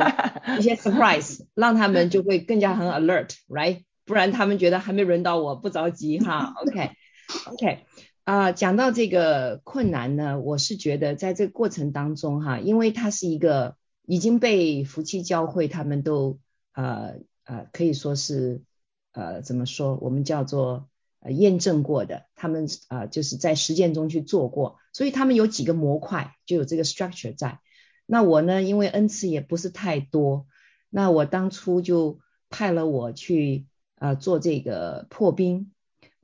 [0.58, 3.84] 一些 surprise，让他们就会更加很 alert，right？
[4.04, 6.54] 不然他们觉得还没轮到我，不着急哈。
[6.58, 7.86] OK，OK。
[8.26, 16.40] 啊，讲到这个困难呢，我是觉得在这个过程当中哈，因为它是一个已经被夫妻教会他们都
[16.74, 18.64] 呃呃可以说是
[19.12, 27.60] 呃怎么说，我们叫做呃验证过的，他们啊就是在实践中去做过，所以他们有几个模块就有这个 structure 在。
[28.08, 30.48] 那我呢，因为恩赐也不是太多，
[30.90, 32.18] 那我当初就
[32.50, 33.68] 派了我去
[34.00, 35.70] 啊做这个破冰。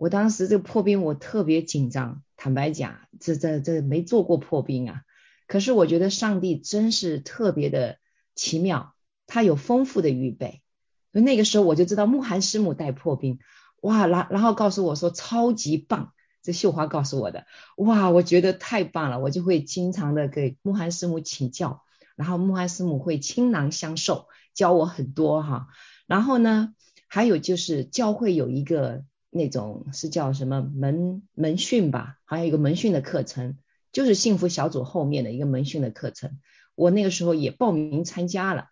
[0.02, 5.04] 我当时这个破冰我特别紧张，坦白讲，这这这没做过破冰啊。
[5.46, 8.00] 可是我觉得上帝真是特别的
[8.34, 8.96] 奇妙，
[9.28, 10.64] 他有丰富的预备。
[11.12, 13.38] 所以那个时候我就知道慕寒师母带破冰，
[13.82, 17.46] 哇，然然后告诉我说超级棒，这秀华告诉我的，
[17.78, 21.84] 哇，我觉得太棒了，我就会经常的给慕寒师母请教，
[22.16, 25.68] 然后慕寒师母会倾囊相授，教我很多哈。
[26.08, 26.74] 然后呢，
[27.08, 29.04] 还有就是教会有一个。
[29.34, 33.58] 那种是叫什么门门训吧，还有个门训的课程，
[33.94, 36.38] 就是幸福小组后面的一个门训的课程。
[36.76, 38.68] 我那个时候也报名参加了，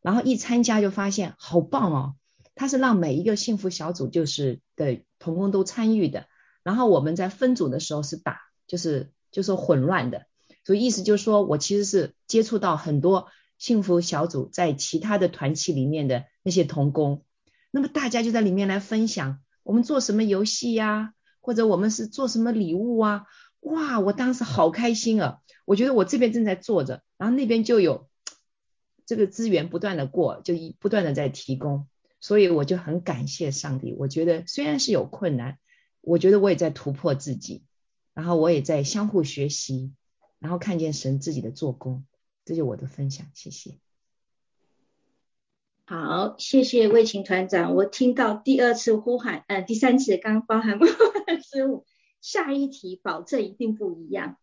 [0.00, 2.14] 然后一参加就发现好棒哦，
[2.54, 6.26] 他是让每一个幸福小组就是的同工都参与的。
[6.62, 10.26] 然后我们在分组的时候是打，就是就是混乱的，
[10.64, 13.26] 所以意思就是说我其实是接触到很多
[13.58, 17.24] 幸福小组在其他的团体里面的那些同工，
[17.72, 19.40] 那么大家就在里面来分享。
[19.64, 21.12] 我们做什么游戏呀？
[21.40, 23.26] 或者我们是做什么礼物啊？
[23.60, 25.40] 哇，我当时好开心啊！
[25.64, 28.08] 我觉得我这边正在做着，然后那边就有
[29.04, 31.86] 这个资源不断的过，就一不断的在提供，
[32.20, 33.94] 所以我就很感谢上帝。
[33.98, 35.58] 我觉得虽然是有困难，
[36.00, 37.64] 我觉得我也在突破自己，
[38.14, 39.92] 然后我也在相互学习，
[40.38, 42.06] 然后看见神自己的做工，
[42.44, 43.83] 这就我的分享，谢谢。
[45.86, 47.74] 好，谢谢魏晴团长。
[47.74, 50.78] 我听到第二次呼喊，呃，第三次刚包含
[51.42, 51.84] 失误，
[52.22, 54.38] 下一题保证一定不一样。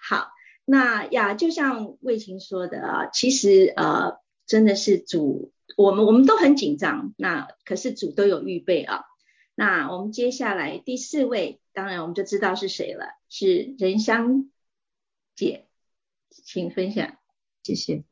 [0.00, 0.28] 好，
[0.64, 9.02] 那呀，就像魏晴说的啊，其实呃，真的是主，我们我们都很紧张，那可是主都有预备啊。
[9.56, 14.48] 那我们接下来第四位，当然我们就知道是谁了，是任香
[15.34, 15.66] 姐，
[16.30, 17.16] 请分享，
[17.64, 18.04] 谢谢。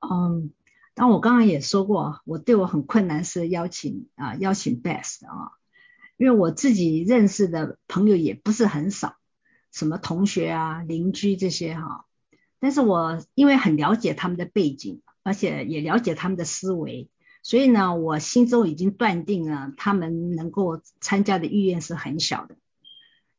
[0.00, 0.52] 嗯。
[1.00, 5.52] 但我刚刚也说过，我对我很困难是邀请啊邀请 best 啊，
[6.16, 9.14] 因为我自己认识的朋友也不是很少，
[9.70, 12.06] 什么同学啊邻居这些哈，
[12.58, 17.08] 但是我因为很了解他们的背景，而且也了解他们的思维，
[17.44, 22.56] 所以呢，我心中已经断定了他们能够参加的意愿是很小的。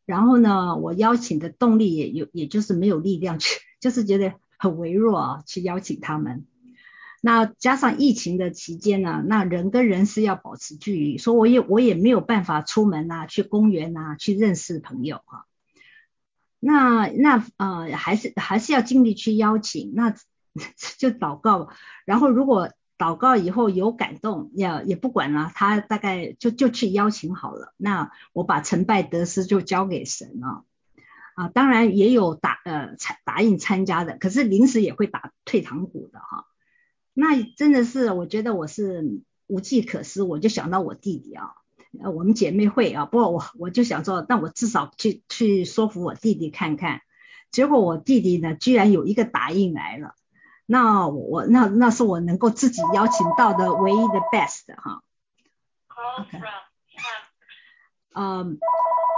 [0.06, 6.46] 然后呢，我邀请的动力也有，也就是没有力量去， 就是觉得很微弱啊，去邀请他们。
[7.22, 15.46] 那加上疫情的期间呢，那人跟人是要保持距离，所以我也我也没有办法出门呐，去公园呐，去认识朋友哈。
[16.62, 20.12] 那那呃还是还是要尽力去邀请，那
[20.98, 21.70] 就祷告，
[22.06, 27.74] 然后如果祷告以后有感动，也也不管了，他大概就就去邀请好了。
[27.78, 30.66] 那我把成败得失就交给神了
[31.36, 36.46] 啊，当然也有答呃参答应参加的，可是临时也会打退堂鼓的哈。
[37.14, 41.52] 那真的是我觉得我是无计可施，我就想到我弟弟啊，
[42.02, 47.02] 呃，我们姐妹会啊，不过我我就想说，那我至少去去说服我弟弟看看。
[47.52, 50.14] 结果我弟弟呢，居然有一个答应来了，
[50.66, 55.02] 那我那那是我能够自己邀请到的唯一的 best 哈。
[58.14, 58.58] 嗯，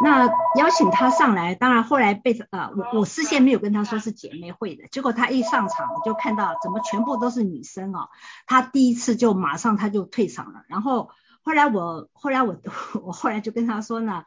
[0.03, 0.27] 那
[0.57, 8.09] 邀请他上来，当然后来被呃我我事先没有跟他说是姐妹会的，结果他一上场就看到怎么全部都是女生哦，
[8.45, 11.09] 他第一次就马上他就退场了，然后
[11.43, 12.57] 后来我后来我
[13.03, 14.23] 我后来就跟他说呢。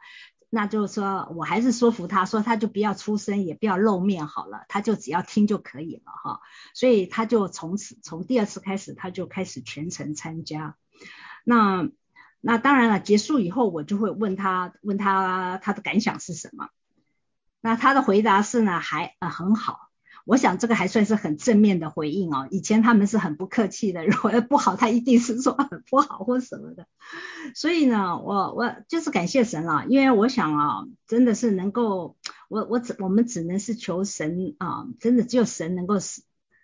[0.51, 6.39] 那就是说我还是说服他说他就不要出声也不要露面好了，他就只要听就可以了哈。
[6.73, 10.77] 所以他就从此从第二次开始他就开始全程参加。
[11.43, 11.89] 那
[12.47, 16.69] 那当然了，结束以后我就会问他问他他的感想是什么。
[17.59, 19.89] 那他的回答是呢还呃很好。
[20.25, 22.47] 我想这个还算是很正面的回应哦。
[22.51, 26.85] 以前他们是很不客气的，如果不好，他一定是说很不好或什么的。
[27.55, 32.15] 所以呢，我我就是感谢神了，因为我想啊，真的是能够，
[32.47, 36.21] 我我只我们只能是求神啊，真的只有神能够使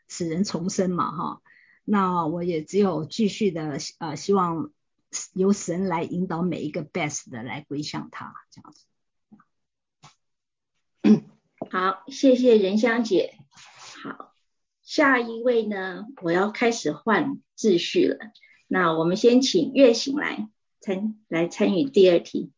[0.07, 1.41] 使人重生嘛哈。
[1.86, 4.69] 那我也只有继续的呃，希望
[5.34, 8.86] 由神来引导每一个 best 的来归向他这样子。
[11.70, 13.36] 好，谢谢仁香姐。
[14.03, 14.34] 好，
[14.84, 16.07] 下一位呢？
[16.22, 18.18] 我要开始换秩序了。
[18.68, 20.49] 那我们先请月醒来
[20.80, 22.51] 参来参与第二题。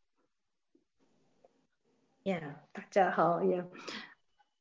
[2.24, 3.66] 呀，大家好呀。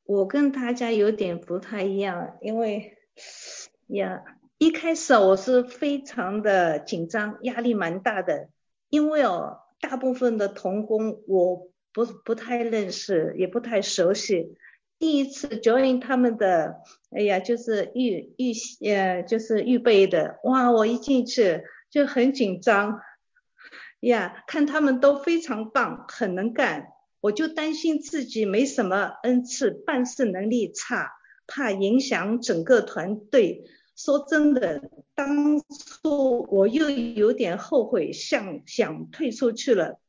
[0.04, 2.98] 我跟大家有点不太一样，因为
[3.86, 4.24] 呀，
[4.62, 8.48] 一开始我是非常的紧张，压力蛮大的，
[8.90, 14.56] 因为哦，大部分的童工我不不太认识，也不太熟悉。
[15.00, 16.76] 第一次 join 他们的，
[17.10, 18.52] 哎呀，就是预预
[18.88, 23.00] 呃，就是预备的，哇，我一进去就很紧张，
[23.98, 26.86] 呀，看他们都非常棒，很能干，
[27.20, 31.10] 我就担心自己没什么恩赐，办事能力差，
[31.48, 33.64] 怕影响整个团队。
[34.04, 34.82] 说真的，
[35.14, 40.00] 当初我又有点后悔，想想退出去了，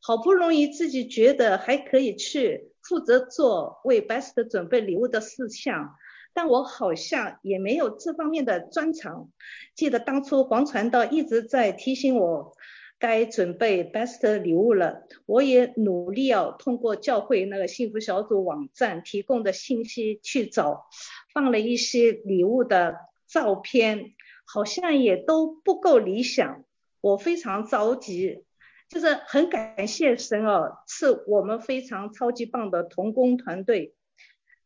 [0.00, 2.70] 好不容易自己觉得还可以去。
[2.82, 5.94] 负责做为 best 准备礼物的事项，
[6.32, 9.30] 但我好像也没有这方面的专长。
[9.74, 12.54] 记得当初黄传道一直在提醒我
[12.98, 20.86] 该准备 best 礼物了，我也努力要通过教会那个幸福小组网站提供的信息去找，
[21.34, 22.96] 放了一些礼物的
[23.34, 24.14] 照片，
[24.46, 26.64] 好像也都不够理想，
[27.00, 28.44] 我非常着急。
[28.88, 33.92] 就是很感谢神哦，是我们非常超级棒的童工团队。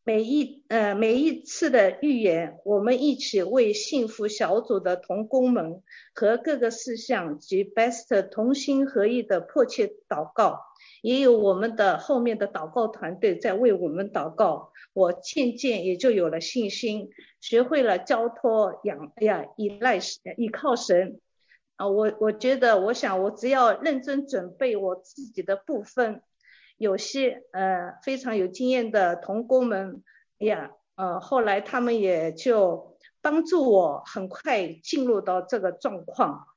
[0.03, 5.83] 每一呃每一次的预言，我们一起为幸福小组的童工们
[6.15, 10.59] 和各个事项及 best 同心合意的迫切祷告，
[11.03, 14.71] 也有我们的后面的祷告团队在为我们祷告。
[14.93, 19.99] 我渐渐也就有了信心，学会了交托仰呀依赖
[20.37, 21.19] 依靠神。
[21.75, 26.21] 啊，我我觉得，我想我只要认真准备我自己的部分，
[26.79, 30.01] 有些呃非常有经验的同工们
[30.39, 36.47] 呀，呃后来他们也就帮助我很快进入到这个状况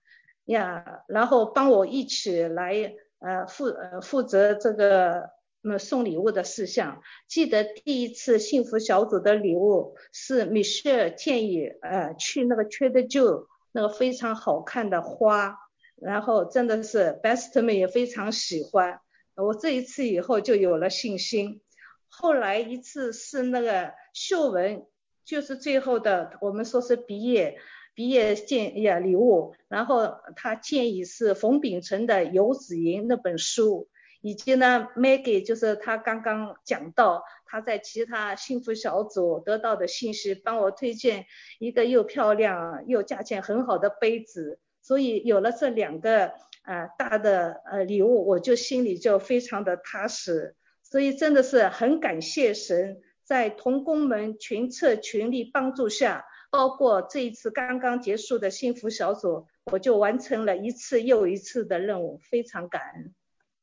[0.44, 5.28] 呀，然后帮我一起来呃负呃负责这个
[5.60, 7.02] 那送礼物的事项。
[7.28, 13.46] 记得第一次幸福小组的礼物是米歇尔建议呃去那个 Trader Joe。
[13.74, 15.56] 那个非常好看的花，
[15.96, 19.00] 然后真的是 best 们也非常喜欢。
[19.36, 21.60] 我这一次以后就有了信心。
[22.08, 24.86] 后来一次是那个秀文，
[25.24, 27.58] 就是最后的我们说是毕业
[27.94, 33.88] 毕业建呀礼物，然后他建议是冯秉成的《游子吟》那本书。
[34.24, 41.26] 以及呢，Maggie 就是他刚刚讲到他在其他幸福小组得到的信息，帮我推荐
[41.58, 63.14] 一个又漂亮又价钱很好的杯子，所以有了这两个呃大的呃礼物，我就心里就非常的踏实，所以真的是很感谢神，在同工们群策群力帮助下，包括这一次刚刚结束的幸福小组，我就完成了一次又一次的任务，非常感恩。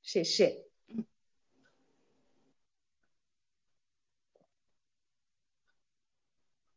[0.01, 0.65] 谢谢。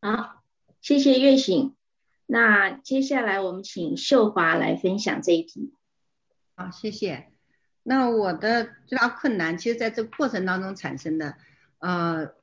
[0.01, 0.43] 好，
[0.81, 1.77] 谢谢月醒。
[2.27, 5.73] 那接下来我们请秀华来分享这一题。
[6.55, 7.29] 好，谢谢。
[7.83, 11.37] 那我的最大困难，其实在这个过程当中产生的，
[11.79, 12.35] 呃，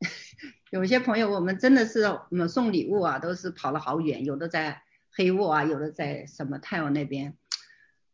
[0.70, 7.34] 有些朋友我们真的是，我们送礼物啊，都是跑了好远，有的在黑沃啊，有的在什么泰 e 那边，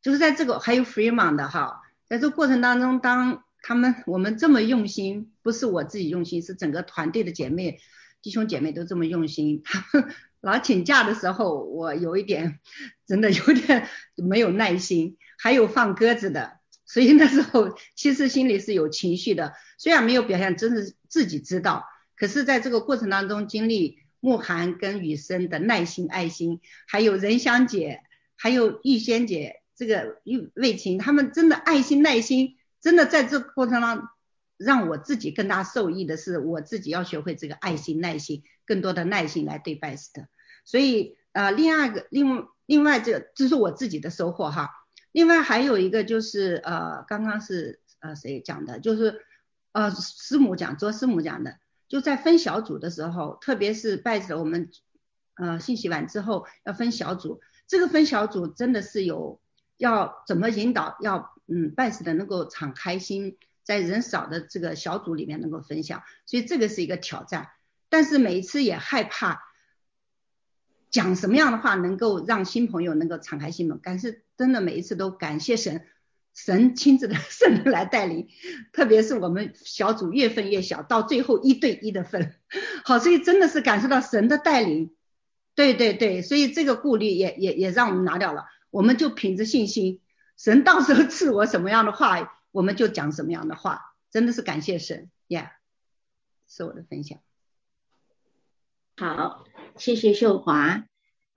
[0.01, 7.79] 就是在这个还有 Fremont 的哈，在这个过程当中，当他们我们这么用心，不是我自己用心，是整个团队的姐妹
[8.23, 12.59] 弟兄姐妹都这么用心，他们老请假的时候，我有一点
[13.07, 21.85] 真的有点没有耐心，还有放鸽子的，所以那时候其实心里是有情绪的，虽然没有表现，真是自己知道，
[22.17, 24.01] 可是在这个过程当中经历。
[24.25, 28.03] 慕寒跟雨生的耐心、爱心，还有仁香姐，
[28.37, 34.07] 还有玉仙姐，这个玉魏晴，他们真的爱心、耐心，真的在这个过程当中，
[34.57, 40.29] 让我自己更大受益的是，我自己要学会这个爱心、耐心，更多的耐心来对拜师的。
[40.65, 44.71] 所以，呃，另外一个，另另外这这是我自己的收获哈。
[45.13, 49.25] 另外还有一个就是，呃，刚刚是呃谁讲的，就是
[49.73, 51.57] 呃师母讲，做师母讲的。
[51.89, 54.71] 就在分小组的时候，特别是拜着我们
[55.35, 59.41] 呃信息完之后要分小组，这个分小组真的是有
[59.77, 67.51] 要怎么引导，要嗯拜师的能够敞开心，在人少的这个小组里面能够分享，所以这个是一个挑战。
[67.91, 69.43] 但是每一次也害怕
[70.93, 75.85] 讲什么样的话能够让新朋友能够敞开心门，但是真的每一次都感谢神。
[76.35, 78.29] 神亲自的 圣人来带领，
[78.73, 82.35] 特别是我们小组越分越小，到最后一对一的分，
[82.87, 84.95] 好，所以真的是感受到神的带领，
[85.55, 90.01] 对对对，所以这个顾虑也也也让我们拿掉了，我们就凭着信心，
[90.39, 95.51] 神到时候赐我什么样的话，我们就讲什么样的话，真的是感谢神，Yeah，
[96.49, 97.19] 是我的分享。
[99.03, 99.43] 好，
[99.77, 100.85] 谢谢秀华。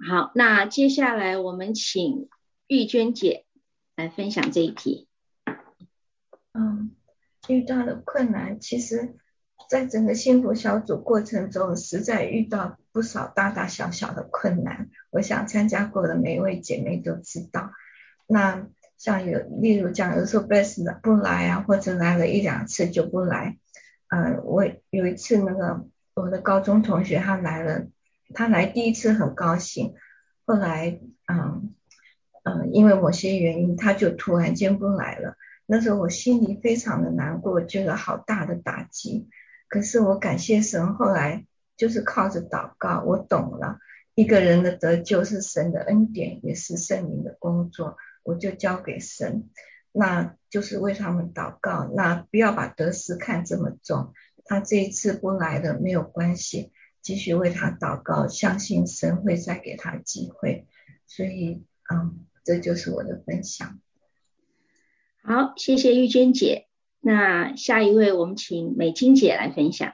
[0.08, 2.30] 好，那接下来我们请
[2.68, 3.46] 玉娟姐。
[3.96, 5.08] 来分享这一题。
[6.54, 6.92] 嗯，
[7.48, 9.16] 遇到的困难，其实
[9.68, 14.92] 在整个幸福小组过程中，实在遇到不少大大小小的困难。
[15.10, 17.72] 我想参加过的每一位姐妹都知道。
[18.28, 23.58] 那像有，例如讲，有时候 Best 不来啊，或者来了一两次就不来。
[24.10, 27.88] 嗯，我有一次那个我的高中同学他来了，
[28.34, 29.94] 他来第一次很高兴，
[30.46, 31.00] 后来
[31.32, 31.74] 嗯。
[32.48, 35.36] 嗯，因为某些原因，他就突然间不来了。
[35.66, 39.28] 那时候我心里非常的难过，觉得好大的打击。
[39.68, 43.80] 可是我感谢神，后来就是靠着祷告，我懂了，
[44.14, 49.50] 一个人的得救是神的恩典，也是圣灵的工作，我就交给神。
[49.92, 54.14] 那就是为他们祷告，那不要把得失看这么重。
[54.46, 56.72] 他这一次不来的没有关系，
[57.02, 60.68] 继续为他祷告，相信神会再给他机会。
[61.06, 62.22] 所以，嗯。
[62.46, 63.80] 这就是我的分享。
[65.24, 66.68] 好，谢谢玉娟姐。
[67.02, 69.94] 那下一位，我们请美金姐来分享。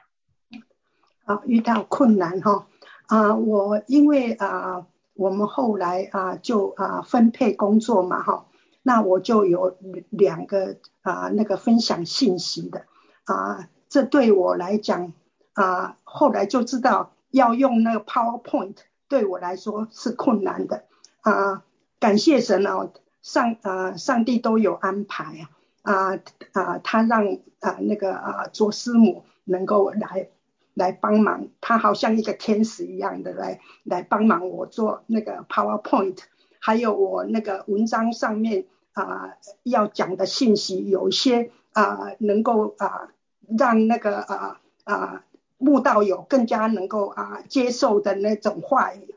[1.24, 2.68] 好，遇到困难哈
[3.06, 8.48] 啊，我因为啊，我们后来啊就啊分配工作嘛哈，
[8.82, 9.78] 那我就有
[10.10, 12.84] 两个啊那个分享信息的
[13.24, 15.12] 啊，这对我来讲
[15.52, 18.76] 啊，后来就知道要用那个 PowerPoint，
[19.06, 20.84] 对我来说是困难的
[21.20, 21.62] 啊。
[22.00, 22.90] 感谢神哦，
[23.20, 25.46] 上啊上帝都有安排
[25.82, 26.18] 啊
[26.52, 30.30] 啊他让啊那个啊卓师母能够来
[30.72, 36.16] 来帮忙，他好像一个天使一样的来来帮忙我做那个 PowerPoint，
[36.60, 38.64] 还有我那个文章上面
[38.94, 39.34] 啊
[39.64, 43.10] 要讲的信息，有一些啊能够啊
[43.58, 45.24] 让那个啊啊
[45.58, 49.14] 慕道友更加能够啊接受的那种话语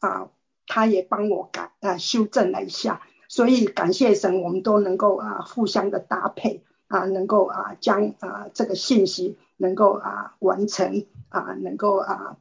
[0.00, 0.28] 啊。
[0.70, 12.36] 他也帮我改啊修正了一下，所以感谢神，我们都能够啊互相的搭配啊，能够啊将啊这个信息能够啊完成啊，能够啊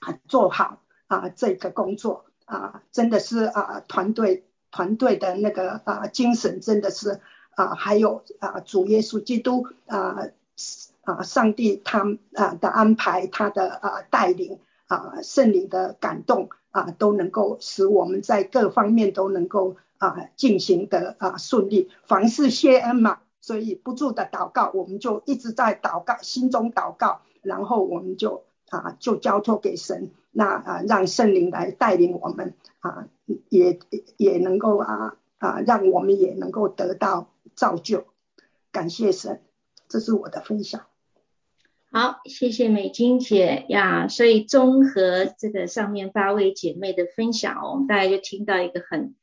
[0.00, 7.20] 啊做好啊这个工作啊，真的是啊团队团队的那个啊精神真的是
[7.54, 10.22] 啊还有啊主耶稣基督啊
[10.56, 16.48] 是啊上帝他啊的安排他的啊带领啊圣灵的感动。
[16.72, 33.06] 啊，都能够使我们在各方面都能够啊进行的啊顺利，凡事谢恩嘛，所以不住的祷告，我们就一直在祷告，心中祷告，然后我们就啊就交托给神，那啊让圣灵来带领我们啊，
[33.50, 33.78] 也
[34.16, 38.06] 也能够啊啊让我们也能够得到造就，
[38.70, 39.42] 感谢神，
[39.92, 40.86] 这是我的分享。
[41.90, 44.08] 好，谢谢美金姐呀。
[44.08, 49.14] 所以综合这个上面八位姐妹的分享，我们大家就听到一个很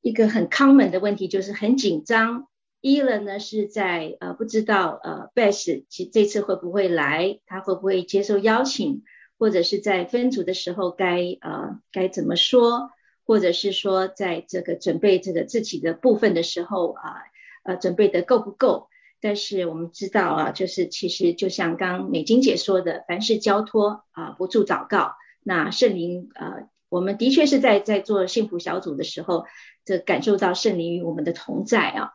[0.00, 2.48] 一个很 common 的问题，就是很紧张。
[2.80, 9.02] 一了呢是在呃不知道呃 Best 其这次会不会来，他会不会接受邀请，
[9.38, 12.92] 或者是在分组的时候该呃该怎么说，
[13.26, 17.20] 或者是说在这个准备这个自己的部分的时候啊
[17.64, 18.88] 呃准备的够不够？
[19.20, 25.14] 但是我们知道啊，就是其实就像刚美金姐说的，凡事交托啊，不住祷告。
[25.42, 29.46] 那圣灵啊，我们的确是在在做幸福小组的时候，
[29.84, 32.12] 这感受到圣灵与我们的同在啊。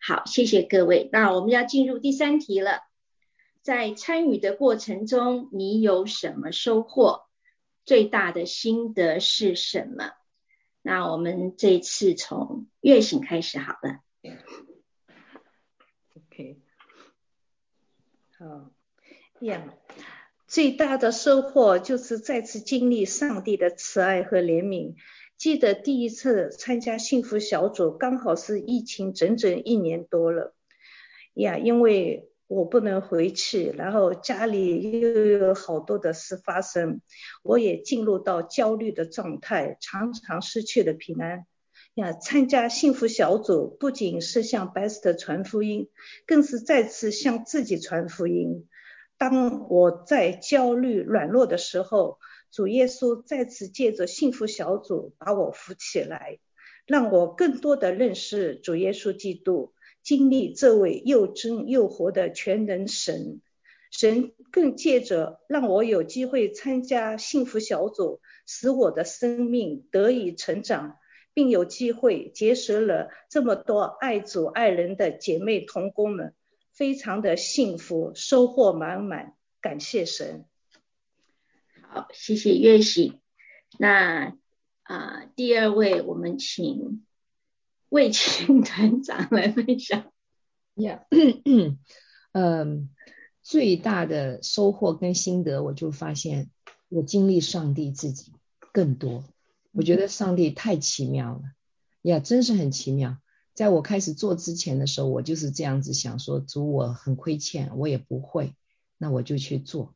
[0.00, 1.08] 好，谢谢各位。
[1.12, 2.80] 那我们要进入第三题了，
[3.62, 7.26] 在参与的过程中，你有什么收获？
[7.84, 10.12] 最大的心得是什么？
[10.82, 14.00] 那我们这次从月醒开始好了。
[16.16, 16.60] OK，
[18.48, 18.70] 好，
[19.40, 19.74] 样。
[20.46, 24.94] 最大的收获就是再次经历上帝的慈爱和怜悯。
[25.36, 30.54] 记得第一次参加幸福小组，刚好是疫情整整一年多了
[31.34, 37.00] 呀，因为我不能回去，然后家里又有好多的事发生，
[37.42, 41.44] 我也进入到焦虑的状态，常常失去了平安
[41.96, 42.12] 呀。
[42.12, 45.88] 参加幸福小组不仅是向 Best 传福音，
[46.26, 48.68] 更是再次向自己传福音。
[49.18, 52.18] 当我在焦虑软弱的时候，
[52.52, 56.38] 主耶稣再次借着幸福小组把我扶起来，
[56.86, 59.72] 让我更多的认识主耶稣基督，
[60.02, 63.40] 经历这位又真又活的全能神。
[63.90, 70.96] 神更借着让我有机会参加幸福小组，使我的生命得以成长，
[71.36, 76.34] 并有机会结识了这么多爱主爱人的姐妹同工们。
[76.72, 80.46] 非常的幸福，收获满满，感谢神。
[81.82, 83.20] 好，谢谢月喜。
[83.78, 84.34] 那
[84.82, 87.04] 啊，第二位，我们请
[87.90, 90.10] 魏青团长来分享。
[90.74, 91.04] 呀，
[92.32, 92.88] 嗯，
[93.42, 96.50] 最大的收获跟心得，我就发现
[96.88, 98.32] 我经历上帝自己
[98.72, 99.22] 更多。
[99.76, 101.42] 我觉得上帝太奇妙了，
[102.00, 103.18] 呀，真是很奇妙。
[103.52, 108.54] 在我开始做之前的时候，我就是这样子想说，主我很亏欠，我也不会，
[108.96, 109.94] 那我就去做。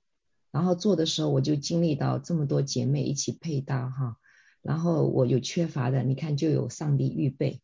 [0.50, 4.16] 然后做的时候，我就经历到这么多姐妹一起配搭哈，
[4.60, 7.62] 然后我有缺乏的，你看就有上帝预备。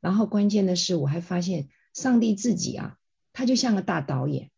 [0.00, 2.96] 然后关键的是，我还发现上帝自己啊，
[3.32, 4.52] 他就像个大导演，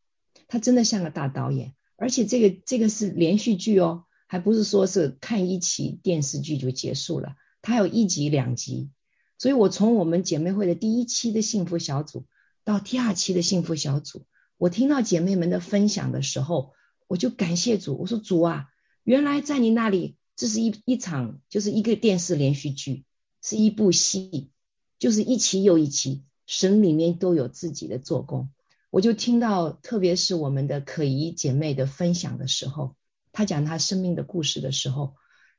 [0.46, 8.90] 他真的像个大导演，而且这个这个是连续剧哦，还不是说是看一期电视剧就结束了，它有一集两集。
[9.38, 12.26] 所以，我从我们姐妹会的第一期的幸福小组
[12.64, 14.26] 到第二期的幸福小组，
[14.56, 16.72] 我听到姐妹们的分享的时候，
[17.06, 17.96] 我就感谢主。
[17.96, 18.68] 我说主啊，
[19.04, 23.04] 原来在你那里，这是一一场，就是一个电视连续剧，
[23.42, 24.50] 是一部戏，
[24.98, 28.50] 就是一期又一期，神里面都有自己的做工。
[28.90, 32.96] 我就听到，特别是我们的可怡姐妹的分享的时候，
[33.32, 35.14] 他讲他生命的故事的时候，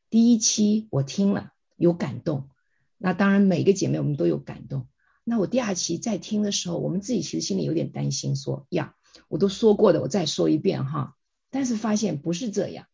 [0.09, 2.49] 第一期我听了有感动。
[2.97, 4.87] 那当然，每个姐妹我们都有感动。
[5.23, 8.95] 那我第二期在听的时候，我们自己其实心里有点担心，说呀，
[9.27, 11.15] 我都说过的，我再说一遍哈。
[11.51, 12.87] 但是发现不是这样，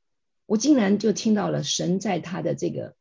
[0.45, 2.95] 我竟然就听到了神在他的这个、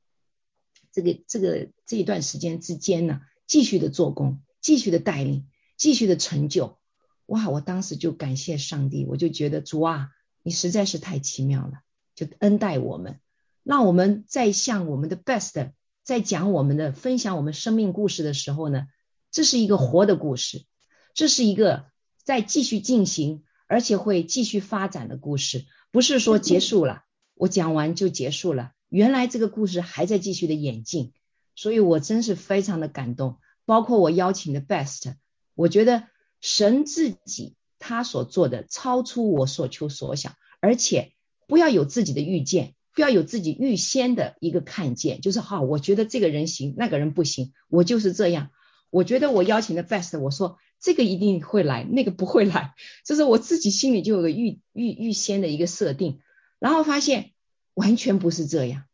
[0.92, 5.46] 这个、这个这一段时间之间呢，继续的做工，继续的带领，
[5.76, 6.78] 继续的成就。
[7.26, 7.48] 哇！
[7.48, 10.10] 我当时就感谢上帝，我就觉得主啊，
[10.44, 11.80] 你实在是太奇妙了，
[12.14, 13.18] 就恩待我们，
[13.64, 15.72] 让我们再向我们的 best。
[16.04, 18.86] 在讲我们的分享我们生命故事的时候呢，
[19.30, 20.66] 这是一个活的故事，
[21.14, 21.86] 这是一个
[22.22, 28.72] 在继续进行而且会继续发展的故事，不是说结束了，我讲完就结束了。
[28.90, 31.14] 原来这个故事还在继续的演进，
[31.56, 33.38] 所以我真是非常的感动。
[33.64, 35.14] 包括我邀请的 Best，
[35.54, 36.06] 我觉得
[36.42, 41.12] 神自己他所做的超出我所求所想，而且
[41.46, 42.74] 不要有自己的预见。
[42.96, 48.50] 不要有自己预先的一个看见，就是好，我觉得这个人行，那个人不行，我就是这样。
[48.88, 56.20] 我觉得我邀请的 best，我说这个一定会来，那个不会来，就是我自己心里就有个预预预先的一个设定，
[56.60, 57.32] 然后发现
[57.74, 58.84] 完全不是这样，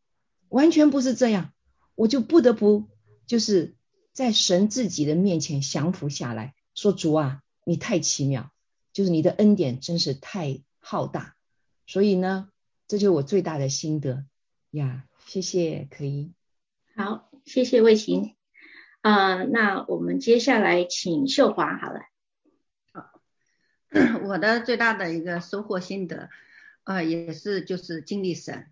[0.49, 1.53] 完全不是这样，
[1.95, 2.89] 我就不得不
[3.27, 3.77] 就是
[4.15, 8.51] 在神自己的面前降服下来，说主啊，你太奇妙，
[8.93, 11.37] 就是你的恩典真是太浩大，
[11.87, 12.49] 所以呢。
[12.89, 14.25] 这就是我最大的心得
[14.73, 16.33] 呀，谢谢，可以。
[16.97, 18.35] 好，谢谢魏晴。
[19.01, 22.01] 啊，那我们接下来请秀华好了。
[22.93, 23.13] 好，
[24.27, 26.31] 我的最大的一个收获心得，
[26.83, 28.67] 呃，也是就是经历神。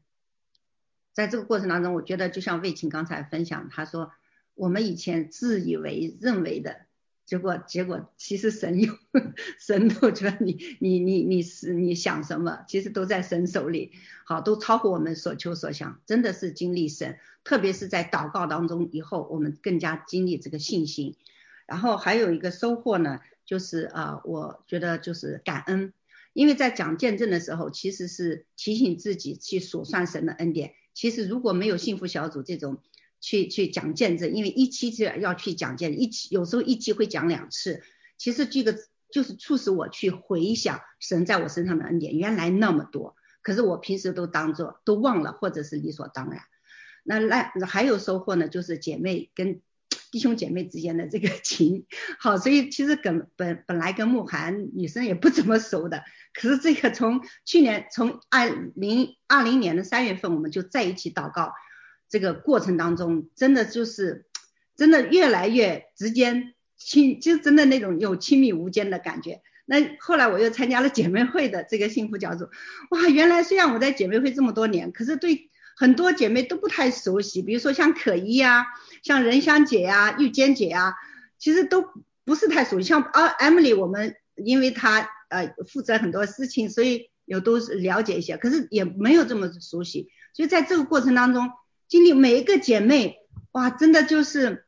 [1.12, 4.10] 在这个过程当中，我觉得就像魏晴刚才分享，他说
[4.54, 6.86] 我们以前自以为认为的
[7.28, 8.90] 结果结果其实神有
[9.60, 13.92] 神都觉得你你你你是你想什么，其实都在神手里，
[14.24, 21.16] 好都超乎我们所求所想，真的是经历神，特别是在祷告当中以后，我们更加经历这个信心。
[21.66, 25.92] 然后还有一个收获呢，就是啊，我觉得就是感恩，
[26.32, 30.72] 因为在讲见证的时候，其实是提醒自己去数算神的恩典。
[30.94, 32.78] 其实如果没有幸福小组这种
[33.20, 37.82] 去去讲见证，因为一期就要去讲见证，一期有时候一期会讲两次，
[38.16, 38.76] 其实这个
[39.10, 46.40] 就是促使我去回想神在我身上的恩典，原来那么多，可是我平时都当做都忘了，或者是理所当然。
[47.04, 49.60] 那那还有收获呢，就是姐妹跟。
[50.10, 51.84] 弟兄姐妹之间的这个 情
[52.18, 56.02] 好，所以其实跟本本来跟慕寒女生也不怎么熟的，
[56.32, 61.52] 可是这个从去年从二零二零年的三月份我们就在一起祷告，
[62.08, 64.26] 这个过程当中真的就是
[64.76, 69.42] 真的越来越之间亲，就真的那种有亲密无间的感觉。
[69.66, 72.48] 那后来我又参加了姐妹会的这个幸福小组，
[72.90, 75.50] 哇，原来虽然我在姐妹会这么多年，可是对。
[75.80, 78.66] 很多姐妹都不太熟悉，比如说像可依呀，
[79.04, 80.96] 像任香姐呀、玉坚姐呀，
[81.38, 81.84] 其实都
[82.24, 82.88] 不是太熟悉。
[82.88, 90.08] 像啊，Emily，我们因为她呃负责很多事情，所以有都是了解一些，可是也没有这么熟悉。
[90.32, 91.48] 所以在这个过程当中，
[91.88, 93.18] 经历每一个姐妹，
[93.52, 94.64] 哇，真的就是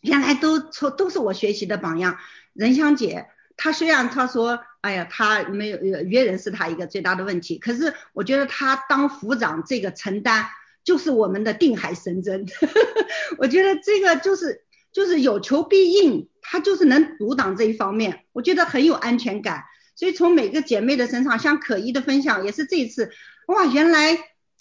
[0.00, 2.16] 原来都从都是我学习的榜样。
[2.54, 4.60] 任香姐，她虽然她说。
[4.82, 7.58] 哎呀，她没有约人是她一个最大的问题。
[7.58, 10.46] 可是我觉得她当副长这个承担
[10.84, 12.46] 就是我们的定海神针。
[13.36, 19.64] 我觉得这个就是就是有求必应，她就是能阻挡这一方面，我觉得很有安全感。
[19.94, 23.10] 所以从每个姐妹的身上，像可依的分享也是这一次，
[23.48, 24.16] 哇，原来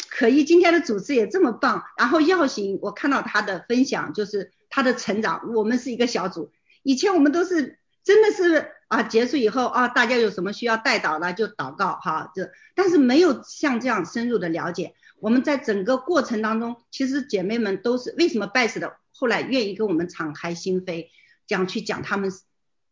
[0.10, 1.84] 可依今天的主持也这么棒。
[1.98, 6.52] 然后耀行，我看到他的分享就是他的成长，我们是一个小组，
[6.84, 8.72] 以前我们都是真的是。
[8.90, 12.42] 啊，结束以后啊，大家有什么需要带祷的就祷告哈，就
[12.74, 14.96] 但是没有像这样深入的了解。
[15.20, 21.06] 我们在整个过程当中，其实姐妹们都是为什么拜师的，后来愿意跟我们敞开心扉，
[21.46, 22.32] 讲去讲他们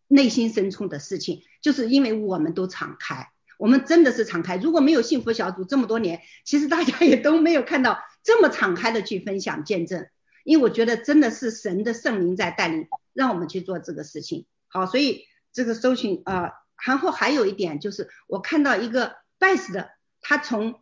[0.07, 4.57] 内心深处的事情，就是因为我们都敞开，我们真的是敞开。
[4.57, 10.07] 如果没有幸福小组这么多年，其实大家也都没有看到这么敞开的去分享见证，
[10.43, 14.45] 因为我觉得真的是神的圣灵在带领，让我们去做这个事情。
[14.67, 15.25] 好，所以。
[15.53, 16.51] 这个搜寻啊，
[16.85, 19.89] 然后还有一点就是，我看到一个 best 的，
[20.21, 20.81] 他从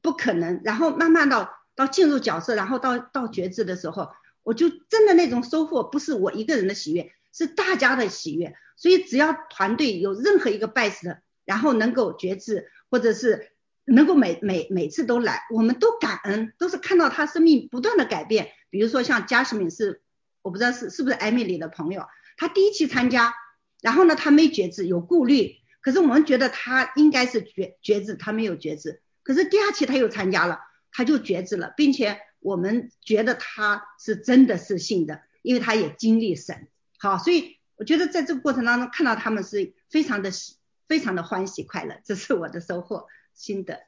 [0.00, 4.08] 不可能，然后慢慢到到进入角色，然后到到觉知的时候，
[4.42, 8.56] 我就真的那种收获不是我一个人的喜悦，是大家的喜悦。
[8.76, 13.50] 所以只要团队有任何一个 best 的，然后能够觉知，或者是
[13.84, 18.52] 能够每每每次都来，我们都感恩，都是看到他生命不断的改变。
[18.70, 20.02] 比如说像嘉士敏是，
[20.42, 23.34] 我不知道是是不是艾米丽的朋友，他第一期参加。
[23.82, 25.56] 然后呢，他没觉知，有顾虑。
[25.82, 29.02] 可是我们觉得他应该是觉觉知，他没有觉知。
[29.22, 36.68] 可是第二期他又参加了，他就觉知了，并且我们觉得他是真的是信的，因为他也经历神。
[36.98, 40.56] 好，所以我觉得在这个过程当中看到他们是非常的喜，
[40.86, 43.80] 非常的欢喜快乐，这是我的收获心得。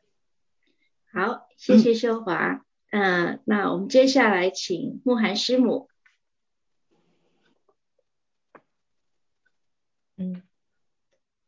[1.13, 2.65] 好，谢谢秀华。
[2.91, 5.89] 嗯，那我们接下来请慕寒师母。
[10.17, 10.43] 嗯，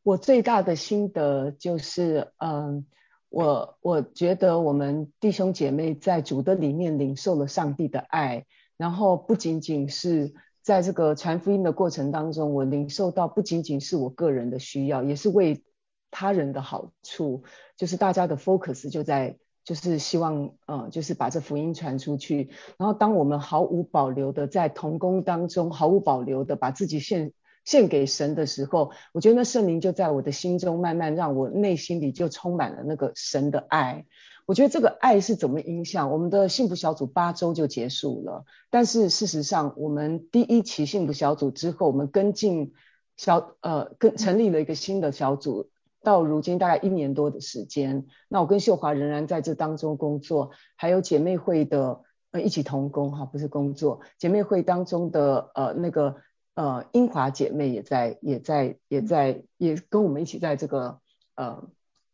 [0.03, 2.87] 我最大的心得就是，嗯，
[3.31, 8.47] 我我觉得我们弟兄姐妹在主的里面领受了上帝的爱，
[8.77, 10.35] 然后不仅仅是
[10.69, 15.65] 在这个传福音的过程当中，我领受到不仅仅是我个人的需要，也是为
[16.11, 17.43] 他人的好处，
[17.79, 22.51] 就是大家的 focus 就在，就是希望，嗯，就是把这福音传出去。
[22.77, 27.33] 然后当我们毫无保留的在同工当中，毫无保留的把自己献。
[27.65, 34.07] 献给神的时候，我觉得那圣灵就在我的心中慢慢让我内心里就充满了那个神的爱。
[34.49, 42.73] 我觉得这个爱是怎么影响我们的幸福小组八周就结束了，但是事实上我们第一期幸福小组之后，我们跟进
[43.19, 45.69] 小呃跟成立了一个新的小组，
[46.03, 48.07] 到如今大概一年多的时间。
[48.31, 56.17] 那我跟秀华仍然在这当中工作，还有姐妹会的呃一起同工哈，不是工作，姐妹会当中的呃那个。
[56.55, 60.99] 呃，英华姐妹也在，也在，也在，也跟我们一起在这个
[61.37, 61.69] 呃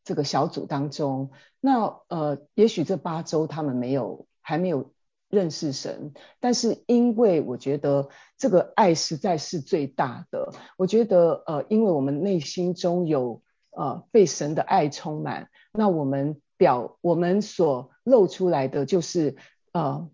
[0.04, 1.30] 这个小组当中。
[1.60, 4.92] 那呃，也许这八周他们没有还没有
[5.30, 10.52] 认识神，但是因为我觉得这个爱实在是最大的。
[10.76, 19.36] 我觉得呃，因为我们内心中有呃被神的爱充满，那我们表我们所露出来的就是
[19.72, 20.08] 呃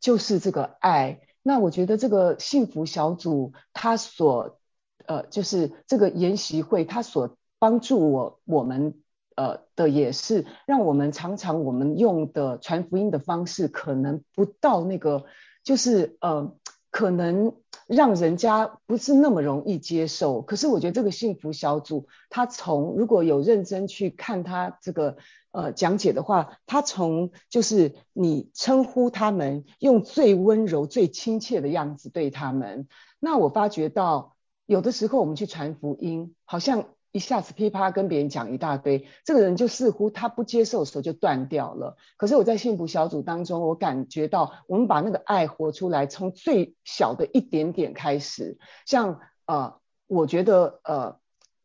[0.00, 1.20] 就是这个爱。
[1.46, 4.58] 那我觉得这个幸福小组，它所
[5.06, 9.02] 呃，就是这个研习会，它所帮助我我们
[9.36, 15.24] 呃的也是，让我们常常我们用的传福音的方式，可能不到那个，
[15.62, 16.54] 就是呃，
[16.90, 17.54] 可能
[17.86, 20.42] 让人家不是那么容易接受。
[20.42, 25.16] 可是我觉得这个幸福小组，他从如果有认真去看他这个
[25.52, 32.88] 呃讲解的话，他从就是你称呼他们，用最温柔、最亲切的样子对他们，
[33.20, 34.32] 那我发觉到。
[34.66, 41.96] 有的时候我们去传福音，好像一下子噼啪跟别人讲一大堆，这个人就似乎他不接受的时候就断掉了。
[42.16, 51.16] 可是我在幸福小组当中，我感觉到我们把那个爱活出来，从最小的一点点开始，像呃，我觉得呃。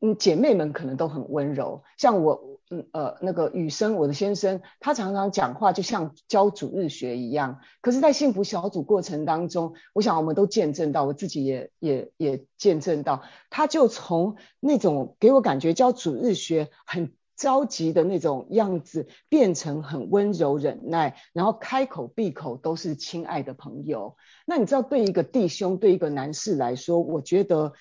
[0.02, 7.62] 嗯，姐妹们可能都很温柔，像我，嗯呃，那个雨生，我的先生，他常常讲话就像教主日学一样。
[7.82, 24.16] 可是，在幸福小组过程当中，我想我们都见证到，我自己也也也见证到，他就从那种给我感觉教主日学很着急的那种样子，变成很温柔忍耐，然后开口闭口都是亲爱的朋友。
[24.46, 27.74] 那你知道，对一个弟兄，对一个男士来说，我觉得。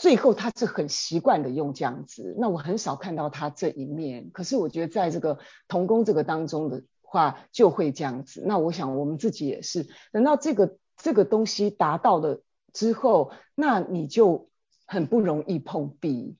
[0.00, 4.30] 最后他是很习惯的用这样子，那我很少看到他这一面。
[4.32, 5.38] 可是我觉得在这个
[5.68, 8.42] 童工这个当中的话，就会这样子。
[8.46, 12.40] 那我想我们自己也是，等到这个这个东西达到了
[12.72, 14.48] 之后，那你就
[14.86, 16.34] 很不容易碰壁。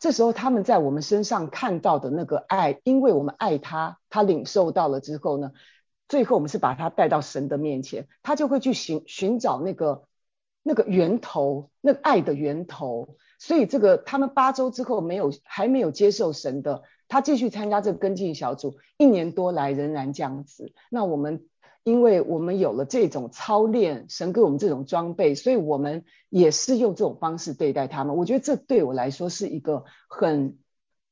[0.00, 5.52] 这时候他们在我们身上看到的那个爱，因为我们爱他，他领受到了之后呢，
[6.08, 10.02] 最后我们是把他带到神的面前，他就会去寻寻找那个。
[10.66, 20.72] 那个源头，那爱的源头，所以这个他们八周之后没有还没有接受神的，他继续参加这个跟进小组，一年多来仍然这样子。
[20.88, 21.44] 那我们
[21.82, 28.16] 因为我们有了这种操练，神给我们这种装备，所以我们也是用这种方式对待他们。
[28.16, 30.56] 我觉得这对我来说是一个很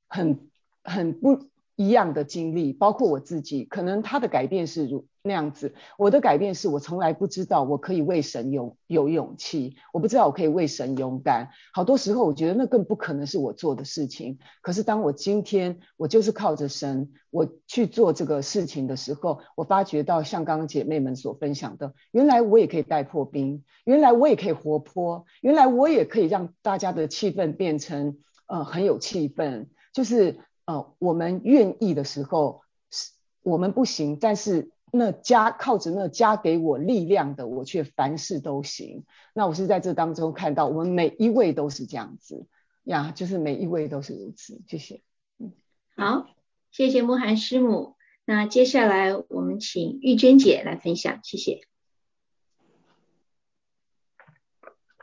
[0.09, 0.48] 很
[0.82, 1.44] 很不
[1.76, 5.07] 一样的经历，包括我自己，可能他的改变是如。
[5.25, 11.51] 那样子，我的改变是我从来不知道我可以为神有有勇气，我不知道我可以为神勇敢。
[11.73, 14.41] 好多时候我觉得那更不可能是我做的事情。
[14.62, 28.18] 可是当我今天我就是靠着神，我去做这个事情的时候，我发觉到像刚刚姐妹们所分享的，原来我也可以带破冰，原来我也可以活泼，原来我也可以让大家的气氛变成
[28.49, 29.68] 呃很有气氛。
[29.93, 33.12] 就是呃我们愿意的时候，是
[33.45, 34.72] 我们不行，但是。
[34.95, 39.07] 那加靠着那加给我力量的，我却凡事都行。
[39.32, 42.47] 那我是在这当中看到，我们每一位都是这样子
[42.84, 44.61] 呀，就是每一位都是如此。
[44.66, 45.01] 谢谢。
[45.38, 45.55] 嗯，
[45.97, 46.26] 好，
[46.70, 47.97] 谢谢慕寒师母。
[48.26, 51.62] 那接下来我们请玉娟姐来分享，谢谢。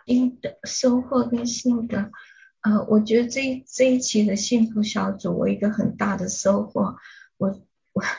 [0.05, 2.11] 新的收获跟心得，
[2.61, 6.97] 呃，我觉得这这一期的幸福小组，我一个很大的收获，
[7.37, 7.59] 我。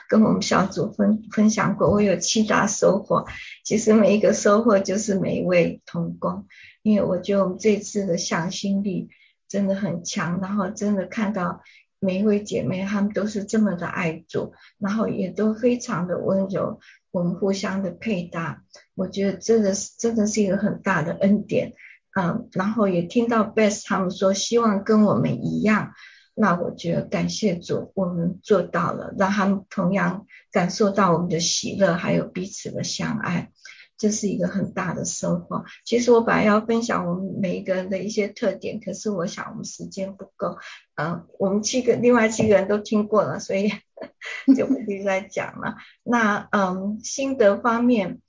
[0.09, 3.27] 跟我们小组分分享过，我有七大收获。
[3.65, 6.47] 其实每一个收获就是每一位同工，
[6.83, 9.09] 因为我觉得我们这次的向心力
[9.49, 11.63] 真的很强，然后真的看到
[11.99, 18.63] 每一位姐妹她们都是这么的爱主，然后也都非常的温柔，我们互相的配搭，
[18.95, 21.75] 我觉得真的是真的是一个很大的恩典。
[22.13, 25.93] 嗯，然后也听到 Best 他们说希望跟我们一样。
[26.41, 33.51] 那我觉得感谢主，我们做到了，让他们同样感受到我们的喜乐，还有彼此的相爱，
[33.99, 35.67] 这是一个很大的收获。
[35.85, 40.57] 其实我本来要分享我们每一个人的一些特点，可是我想我们时间不够，
[40.95, 43.71] 嗯，我们七个另外七个人都听过了，所以
[44.57, 45.77] 就不必再讲了。
[46.03, 48.23] 那嗯，心得方面，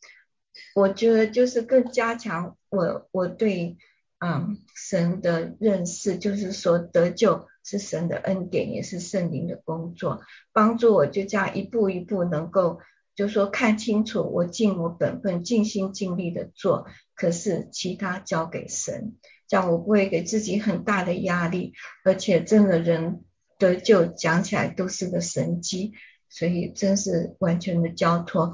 [0.76, 3.78] 我觉得就是更加强我我对
[4.20, 7.47] 嗯神的认识，就是说得救。
[7.64, 12.80] 是神的恩典，也是圣灵的工作，帮助我就这样一步一步能够，
[13.16, 19.16] 就说看清楚，我尽我本分，尽心尽力的做，可是其他交给神，
[19.47, 23.24] 这样我不会给自己很大的压力，而且真的人
[23.59, 25.93] 得救讲起来都是个神机，
[26.30, 28.53] 所以真是完全的交托，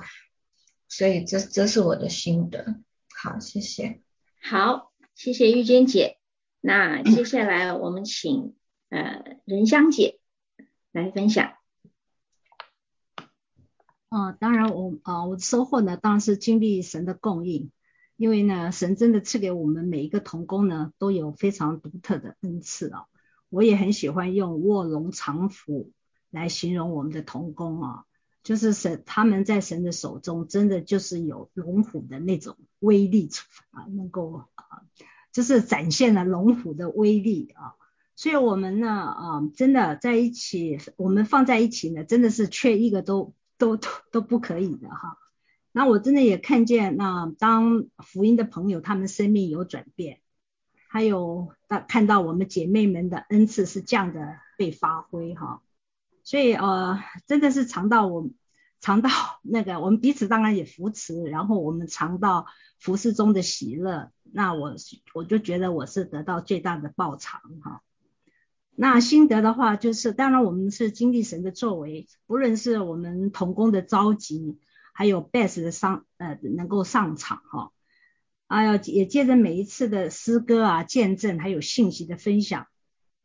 [0.89, 2.75] 所以这这是我的心得。
[3.15, 4.01] 好，谢谢。
[4.41, 6.17] 好，谢谢玉娟姐。
[6.59, 8.53] 那接下来我们请。
[8.89, 10.19] 呃，仁香姐
[10.91, 11.53] 来分享。
[14.09, 17.71] 哦，当然我啊，我收获呢，当然是经历神的供应，
[18.15, 23.07] 因为呢，神真的赐给我们每一个童工呢，都有非常独特的恩赐啊。
[23.49, 25.91] 我也很喜欢用卧龙藏虎
[26.29, 28.05] 来形容我们的童工啊，
[28.43, 33.29] 就是神他们在神的手中，真的就是有龙虎的那种威力
[33.71, 34.47] 啊，能够啊。
[35.33, 37.75] 就是展现了龙虎的威力啊。
[38.17, 45.19] 所以我们呢，啊，真的在一起，我们放在一起呢，真的是缺一个都都都都不可以的哈。
[45.71, 50.19] 那我真的也看见，那当福音的朋友他们生命有转变，
[50.89, 55.61] 还有到看到我们姐妹们的恩赐是这样的被发挥哈。
[56.23, 58.31] 所以呃，真的是尝到我
[58.81, 59.11] 尝到
[59.43, 62.47] 那个我们彼此当然也扶持，然后我们尝到
[62.79, 64.73] 服侍中的喜乐，那我
[65.13, 67.83] 我就觉得我是得到最大的报偿哈。
[68.79, 74.59] 那心得的话，就是当然我们是经历神的作为，不论是我们童工的召集，
[74.93, 77.71] 还有 best 的上呃能够上场哈，
[78.45, 82.67] 啊要也借着每一次的诗歌啊见证，还有信息的分享，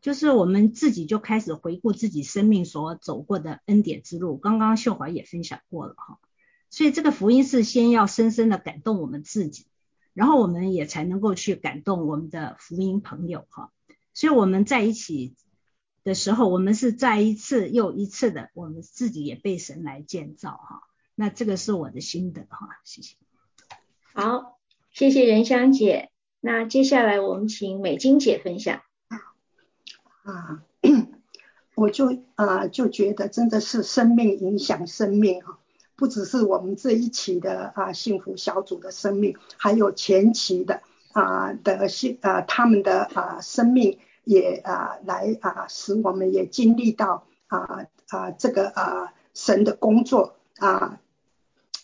[0.00, 4.38] 就是我们自己就开始回顾自己生命所走过的恩典之路。
[4.38, 6.18] 刚刚秀华也分享过了哈，
[6.70, 9.66] 所以这个福音是先要深深的感动我们自己，
[10.14, 13.70] 然后我们也才能够去感动我们的福音朋友哈。
[14.14, 15.34] 所以我们在一起
[16.04, 20.82] 的时候，我们是再一次又一次的，我们自己也被神来建造哈。
[21.14, 23.16] 那这个是我的心得哈，谢谢。
[24.12, 24.58] 好，
[24.92, 26.10] 谢谢仁香姐。
[26.40, 28.82] 那接下来我们请美金姐分享。
[30.22, 30.62] 啊，
[31.74, 35.58] 我就啊就觉得真的是生命影响生命啊，
[35.96, 40.82] 不只是我们这一期的啊幸福小组的生命，还有前期的。
[41.14, 51.00] 啊的幸啊他们的啊生命也啊来啊使我们也经历到啊啊这个啊神的工作啊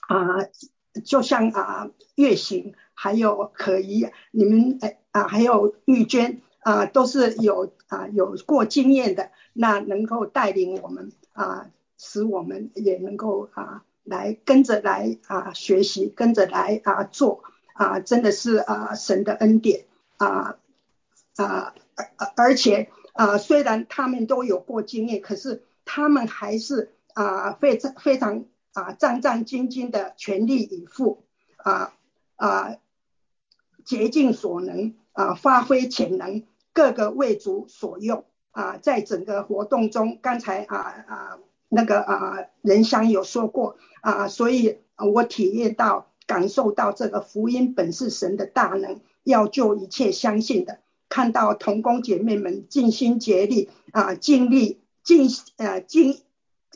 [0.08, 0.38] 啊
[1.04, 17.44] 就像啊月行还有可疑你们哎啊还有玉娟啊都是有啊有过经验的那能够带领我们啊使我们也能够啊来跟着来啊学习跟着来啊做。
[17.78, 19.84] 啊，真的是啊，神的恩典
[20.16, 20.56] 啊
[21.36, 21.76] 啊，
[22.16, 31.24] 而而且啊，虽然他们都有过经验，可是他们还是啊，非常非常啊，战战兢兢的全力以赴
[31.56, 31.92] 啊
[32.36, 32.76] 啊，
[33.84, 40.76] 竭尽所能啊，发挥潜能，各个为主所用啊，在整个活动中，刚才啊
[41.06, 41.38] 啊
[41.68, 46.06] 那个啊仁香有说过啊，所以我体验到。
[46.28, 50.78] 感受到这个福音本是神的大能，要救一切相信的。
[51.08, 56.20] 看到同工姐妹们尽心竭力啊，尽力尽呃尽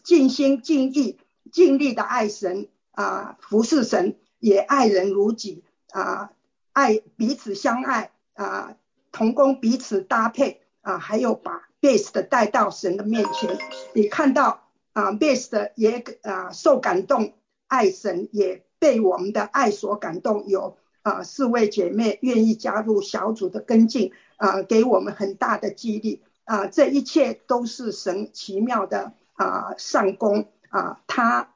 [0.03, 1.19] 尽心尽意
[1.51, 6.33] 尽力的爱神啊，服侍神，也爱人如己啊，
[6.73, 8.77] 爱彼此相爱啊，
[9.11, 13.59] 同工彼此搭配啊，还有把 best 带到神的面前。
[13.95, 17.35] 你看到啊，best 也啊受感动，
[17.67, 18.65] 爱神也。
[18.83, 31.55] 被我们的爱所感动，有啊四位姐妹愿意加入小组的跟进啊，给我们很大的激励啊，这一切都是神奇妙的啊上功啊，他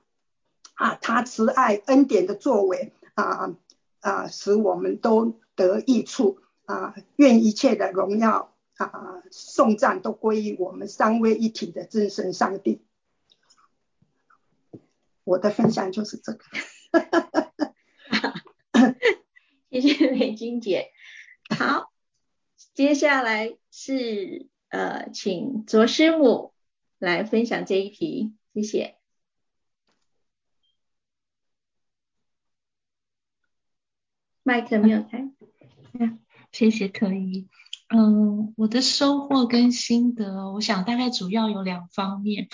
[0.75, 3.57] 啊他慈爱恩典的作为啊
[4.01, 12.83] 啊，使我们都得益处啊，愿一切的荣耀啊颂赞都归于我们三位一体的真神上帝。
[15.25, 16.45] 我的分享就是这个。
[19.71, 20.93] 谢谢美君姐。
[21.51, 21.93] 好，
[22.75, 26.53] 接下来是呃，请卓师母
[26.99, 28.97] 来分享这一题，谢谢。
[34.43, 35.31] 麦克没有开。
[36.53, 37.49] 谢谢可以。
[37.89, 42.49] 嗯，我的收获跟心得，我想大概主要有两方面。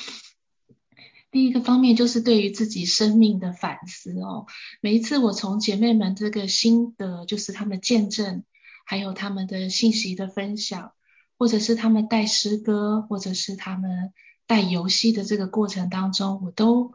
[1.33, 4.45] 第一个方面就是对于自己生命的反思哦。
[4.83, 8.45] 每一次我从姐妹们这个心得，就是他们见证，
[8.85, 10.93] 还有他们的信息的分享，
[11.39, 14.13] 或者是他们带诗歌，或者是他们
[14.47, 16.93] 带游戏的这个过程当中，我都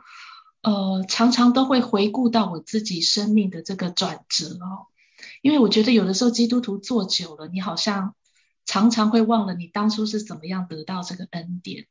[0.61, 4.85] 呃常常都会回顾到我自己生命的这个转折哦。
[5.41, 8.13] 因为我觉得有的时候基督徒做久了，你好像
[8.67, 11.87] 常常会忘了你当初是怎么样得到这个恩典。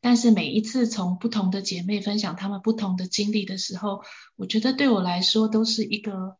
[0.00, 4.02] 但是每一次从不同的姐妹分享她们不同的经历的时候，
[4.34, 6.36] 我觉得对我来说都是一个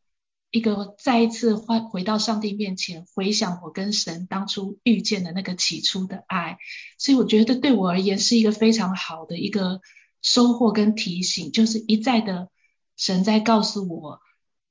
[0.51, 6.59] 一个再一次回回到上帝面前，回想我跟神当初遇见的那个起初的爱，
[6.99, 9.81] 所以我觉得对我而言是一个非常好的一个
[10.21, 12.51] 收获跟提醒，就是一再的
[12.97, 14.21] 神在告诉我，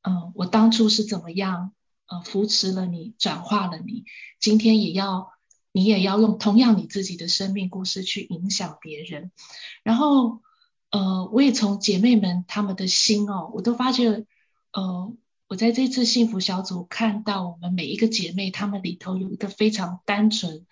[0.03, 1.73] 嗯，我当初是怎么样
[2.13, 4.05] 呃扶持了你，转化了你，
[4.39, 5.31] 今天也要。
[5.75, 9.31] 你也要用同样你自己的生命故事去影响别人，
[9.81, 10.43] 然后
[10.91, 14.27] 呃，我也从姐妹们她们的心哦，我都发觉
[14.71, 20.67] 呃，我在这次幸福小组看到我们每一个姐妹，她们里头有一个非常单纯、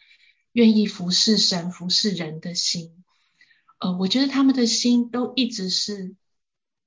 [0.51, 3.03] 愿意服侍神、服侍人的心。
[3.79, 6.15] 呃，我觉得她们的心都一直是，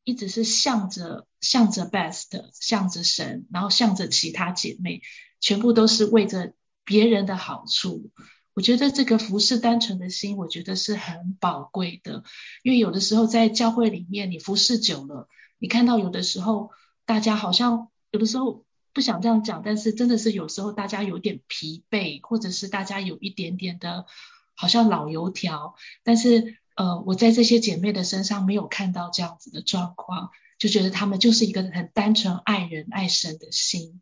[0.04, 5.02] 一直是向着向着 best，向着神，然后向着其他姐妹，
[5.40, 8.10] 全部都是为着别人的好处。
[8.54, 12.24] 我觉得这个服侍单纯的心，我觉得是很宝贵的。
[12.62, 15.28] 因为有的时候在教会里面，你服侍久了，
[15.58, 16.70] 你看到有的时候
[17.04, 18.64] 大家好像有的时候
[18.94, 24.06] 不想这样讲，但是真的是有时候大家有点疲惫，或者是大家有一点点的，
[24.54, 25.74] 好像老油条。
[26.04, 30.30] 但是呃，我在这些姐妹的身上没有看到这样子的状况，
[30.64, 34.00] 就觉得他们就是一个很单纯爱人爱神的心。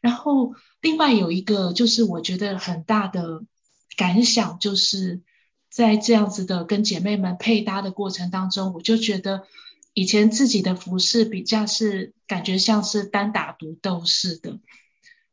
[0.00, 3.42] 然后另外有一个就是我觉得很大的。
[3.94, 5.20] 感想就是
[5.68, 9.46] 在这样子的跟姐妹们配搭的过程当中，我就觉得
[9.92, 14.60] 以前自己的服饰比较是感觉像是单打独斗似的，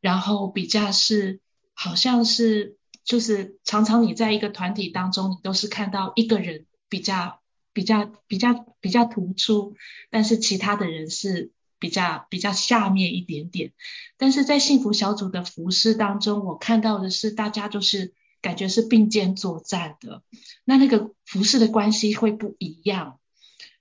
[0.02, 1.40] 然后比较是
[1.74, 2.76] 好像是
[3.06, 7.39] 就是常常你在一个团体当中，你都是看到一个人比较
[7.80, 9.76] 比较比较比较突出，
[10.10, 13.72] 但是其他的人是比较比较下面一点点。
[14.18, 18.14] 但是在幸福小组的服饰当中，我看到的是大家都是。
[18.42, 20.24] 感觉是并肩作战的，
[20.64, 23.20] 那那个服饰的关系会不一样。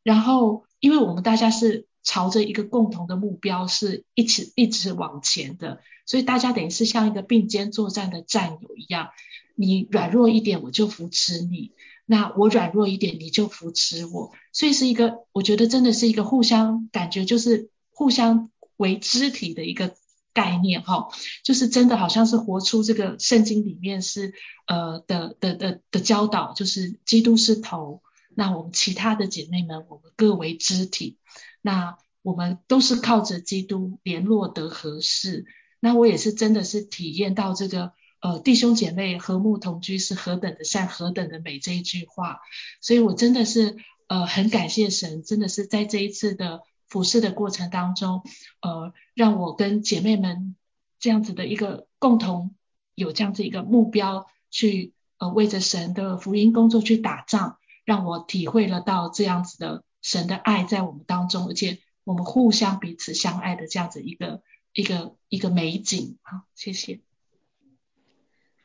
[0.03, 9.11] 然后，因为我们大家是朝着一个共同的目标，是一起一直往前的，所以大家等于是像一个并肩作战的战友一样。
[9.55, 11.71] 你软弱一点，我就扶持你；
[12.11, 14.33] 那我软弱一点，你就扶持我。
[14.53, 19.95] 所以是一个，我觉得真的是一个互相感觉，就是互相为肢体的一个。
[20.35, 21.09] 概念哈，
[21.43, 24.35] 就是真的好像是活出这个圣经里面是
[24.69, 28.03] 呃的的的的教导，就是基督是头，
[28.37, 31.19] 那我们其他的姐妹们，我们各为肢体，
[31.61, 35.45] 那我们都是靠着基督联络得合适。
[35.81, 42.41] 那我也是真的是体验到这个呃弟兄姐妹和睦同居是何等的善，何等的美这一句话，
[42.81, 46.63] 所以我真的是呃很感谢神，真的是在这一次的。
[46.89, 48.23] 服侍的过程当中，
[48.63, 50.57] 呃，让我跟姐妹们
[50.99, 52.55] 这样子的一个共同
[52.95, 64.43] 有这样子一个目标，去呃为着神的福音工作去打仗，让我体会了到这样子的神的爱在我们当中，而且我们互相彼此相爱的这样子一个
[64.73, 66.17] 一个一个美景。
[66.23, 67.08] 好，谢谢。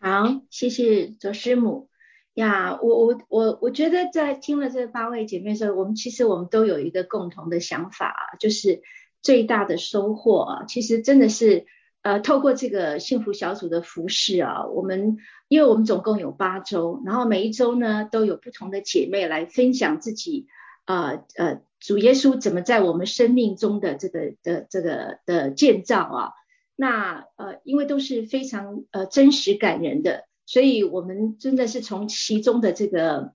[0.04, 1.88] 好，谢谢左师母。
[2.34, 8.82] 呀，我我我我觉得在听了这八位姐妹时候，我们其实我们都有一个共同的想法，就是
[9.22, 11.66] 最大的收获啊，其实真的是
[12.02, 20.48] 呃透过这个幸福小组的服饰啊，我们因为我们总共有八周，然后每一周呢都有不同的姐妹来分享自己
[20.84, 26.34] 啊呃主耶稣怎么在我们生命中的这个的这个的建造啊，
[26.84, 30.26] 那呃因为都是非常呃真实感人的。
[30.46, 33.32] 所以，我们真的是从其中的这个，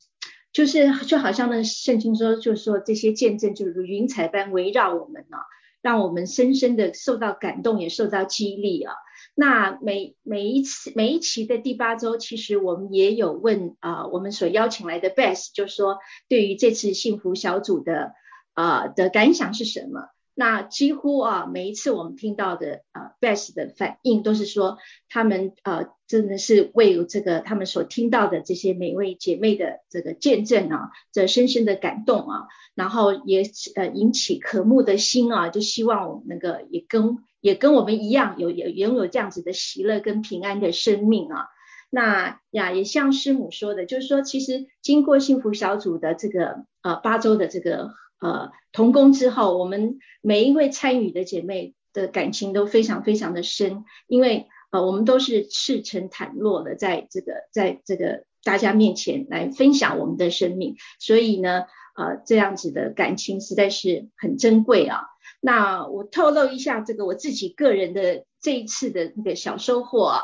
[0.53, 5.41] 就是就好像呢圣经说，就是说这些见证就如云彩般围绕我们啊，
[5.81, 8.93] 让我们深深的受到感动，也受到激励啊。
[9.35, 15.97] 那每每一次每一期的第八周，其实我们也有问啊，我们所邀请来的 Best，就是说
[16.29, 18.13] 对于这次幸福小组的
[18.53, 20.11] 啊的感想是什么？
[20.41, 24.79] 那几乎啊，每一次我们听到的啊，best 的反应都是说，
[25.09, 41.47] 他们啊，真的是为这个他们所听到的这些每位姐妹的这个见证啊，这深深的感动啊，然后也呃引起渴慕的心啊，就希望我们那个也跟也跟我们一样，有有拥有这样子的喜乐跟平安的生命啊。
[41.91, 47.91] 那呀，也像师母说的，就是说，其实经过幸福小组的这个呃八周的这个。
[48.21, 61.67] 呃，同工之后，我们每一位参与的姐妹的感情都非常非常的深，因为呃，我们都是赤诚坦露的，在这个在这个大家面前来分享我们的生命，所以呢，
[61.97, 65.03] 呃，这样子的感情实在是很珍贵啊。
[65.41, 70.23] 那我透露一下这个我自己个人的这一次的那个小收获啊，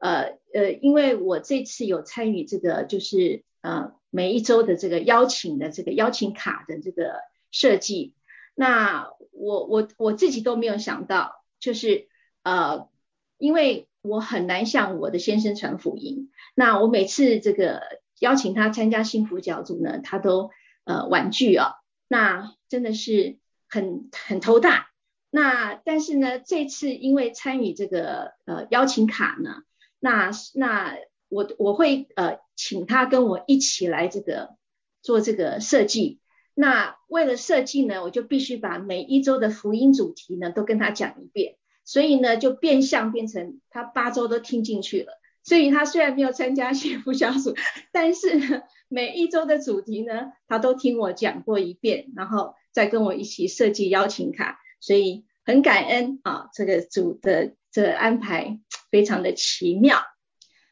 [0.00, 7.20] 呃呃，因为我这次有参与这个就是呃每一周的这个邀请的这个邀请卡的这个。
[7.56, 8.12] 设计，
[8.54, 12.06] 那我我我自己都没有想到，就是
[12.42, 12.90] 呃，
[13.38, 17.80] 因为我很难向我的先生传福音，那我每次这个
[18.20, 20.50] 邀请他参加幸福小组呢，他都
[20.84, 21.76] 呃婉拒啊，
[22.08, 23.38] 那真的是
[23.70, 24.90] 很很头大。
[25.30, 29.62] 那但是呢，这次因为参与这个呃邀请卡呢，
[29.98, 30.94] 那那
[31.30, 34.56] 我我会呃请他跟我一起来这个
[35.00, 36.20] 做这个设计。
[36.58, 45.20] 那为了设计呢，我就必须把每一周的福音主题呢都跟他讲一遍，所以呢就变相变成他八周都听进去了。
[45.42, 47.54] 所以他虽然没有参加幸福小组，
[47.92, 58.58] 但是每一周的主题呢，他都听我讲过一遍，然后再跟我一起设计邀请卡，所以很感恩啊，这个组的这个安排
[58.90, 60.00] 非常的奇妙。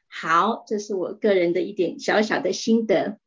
[0.09, 3.19] 好，这是我个人的一点小小的心得。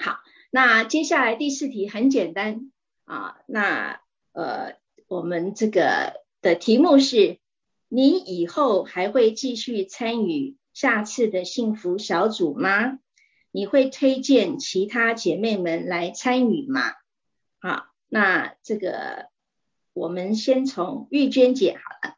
[0.00, 0.16] 好，
[0.54, 2.70] 那接下来第四题很简单
[3.06, 4.00] 啊，那
[4.30, 4.76] 呃
[5.08, 7.40] 我们这个的题目是，
[7.88, 10.56] 你以后还会继续参与？
[10.72, 13.00] 下次的幸福小组吗？
[13.50, 16.82] 你会推荐其他姐妹们来参与吗？
[17.58, 19.30] 好，那这个
[19.92, 22.13] 我们先从玉娟姐好了。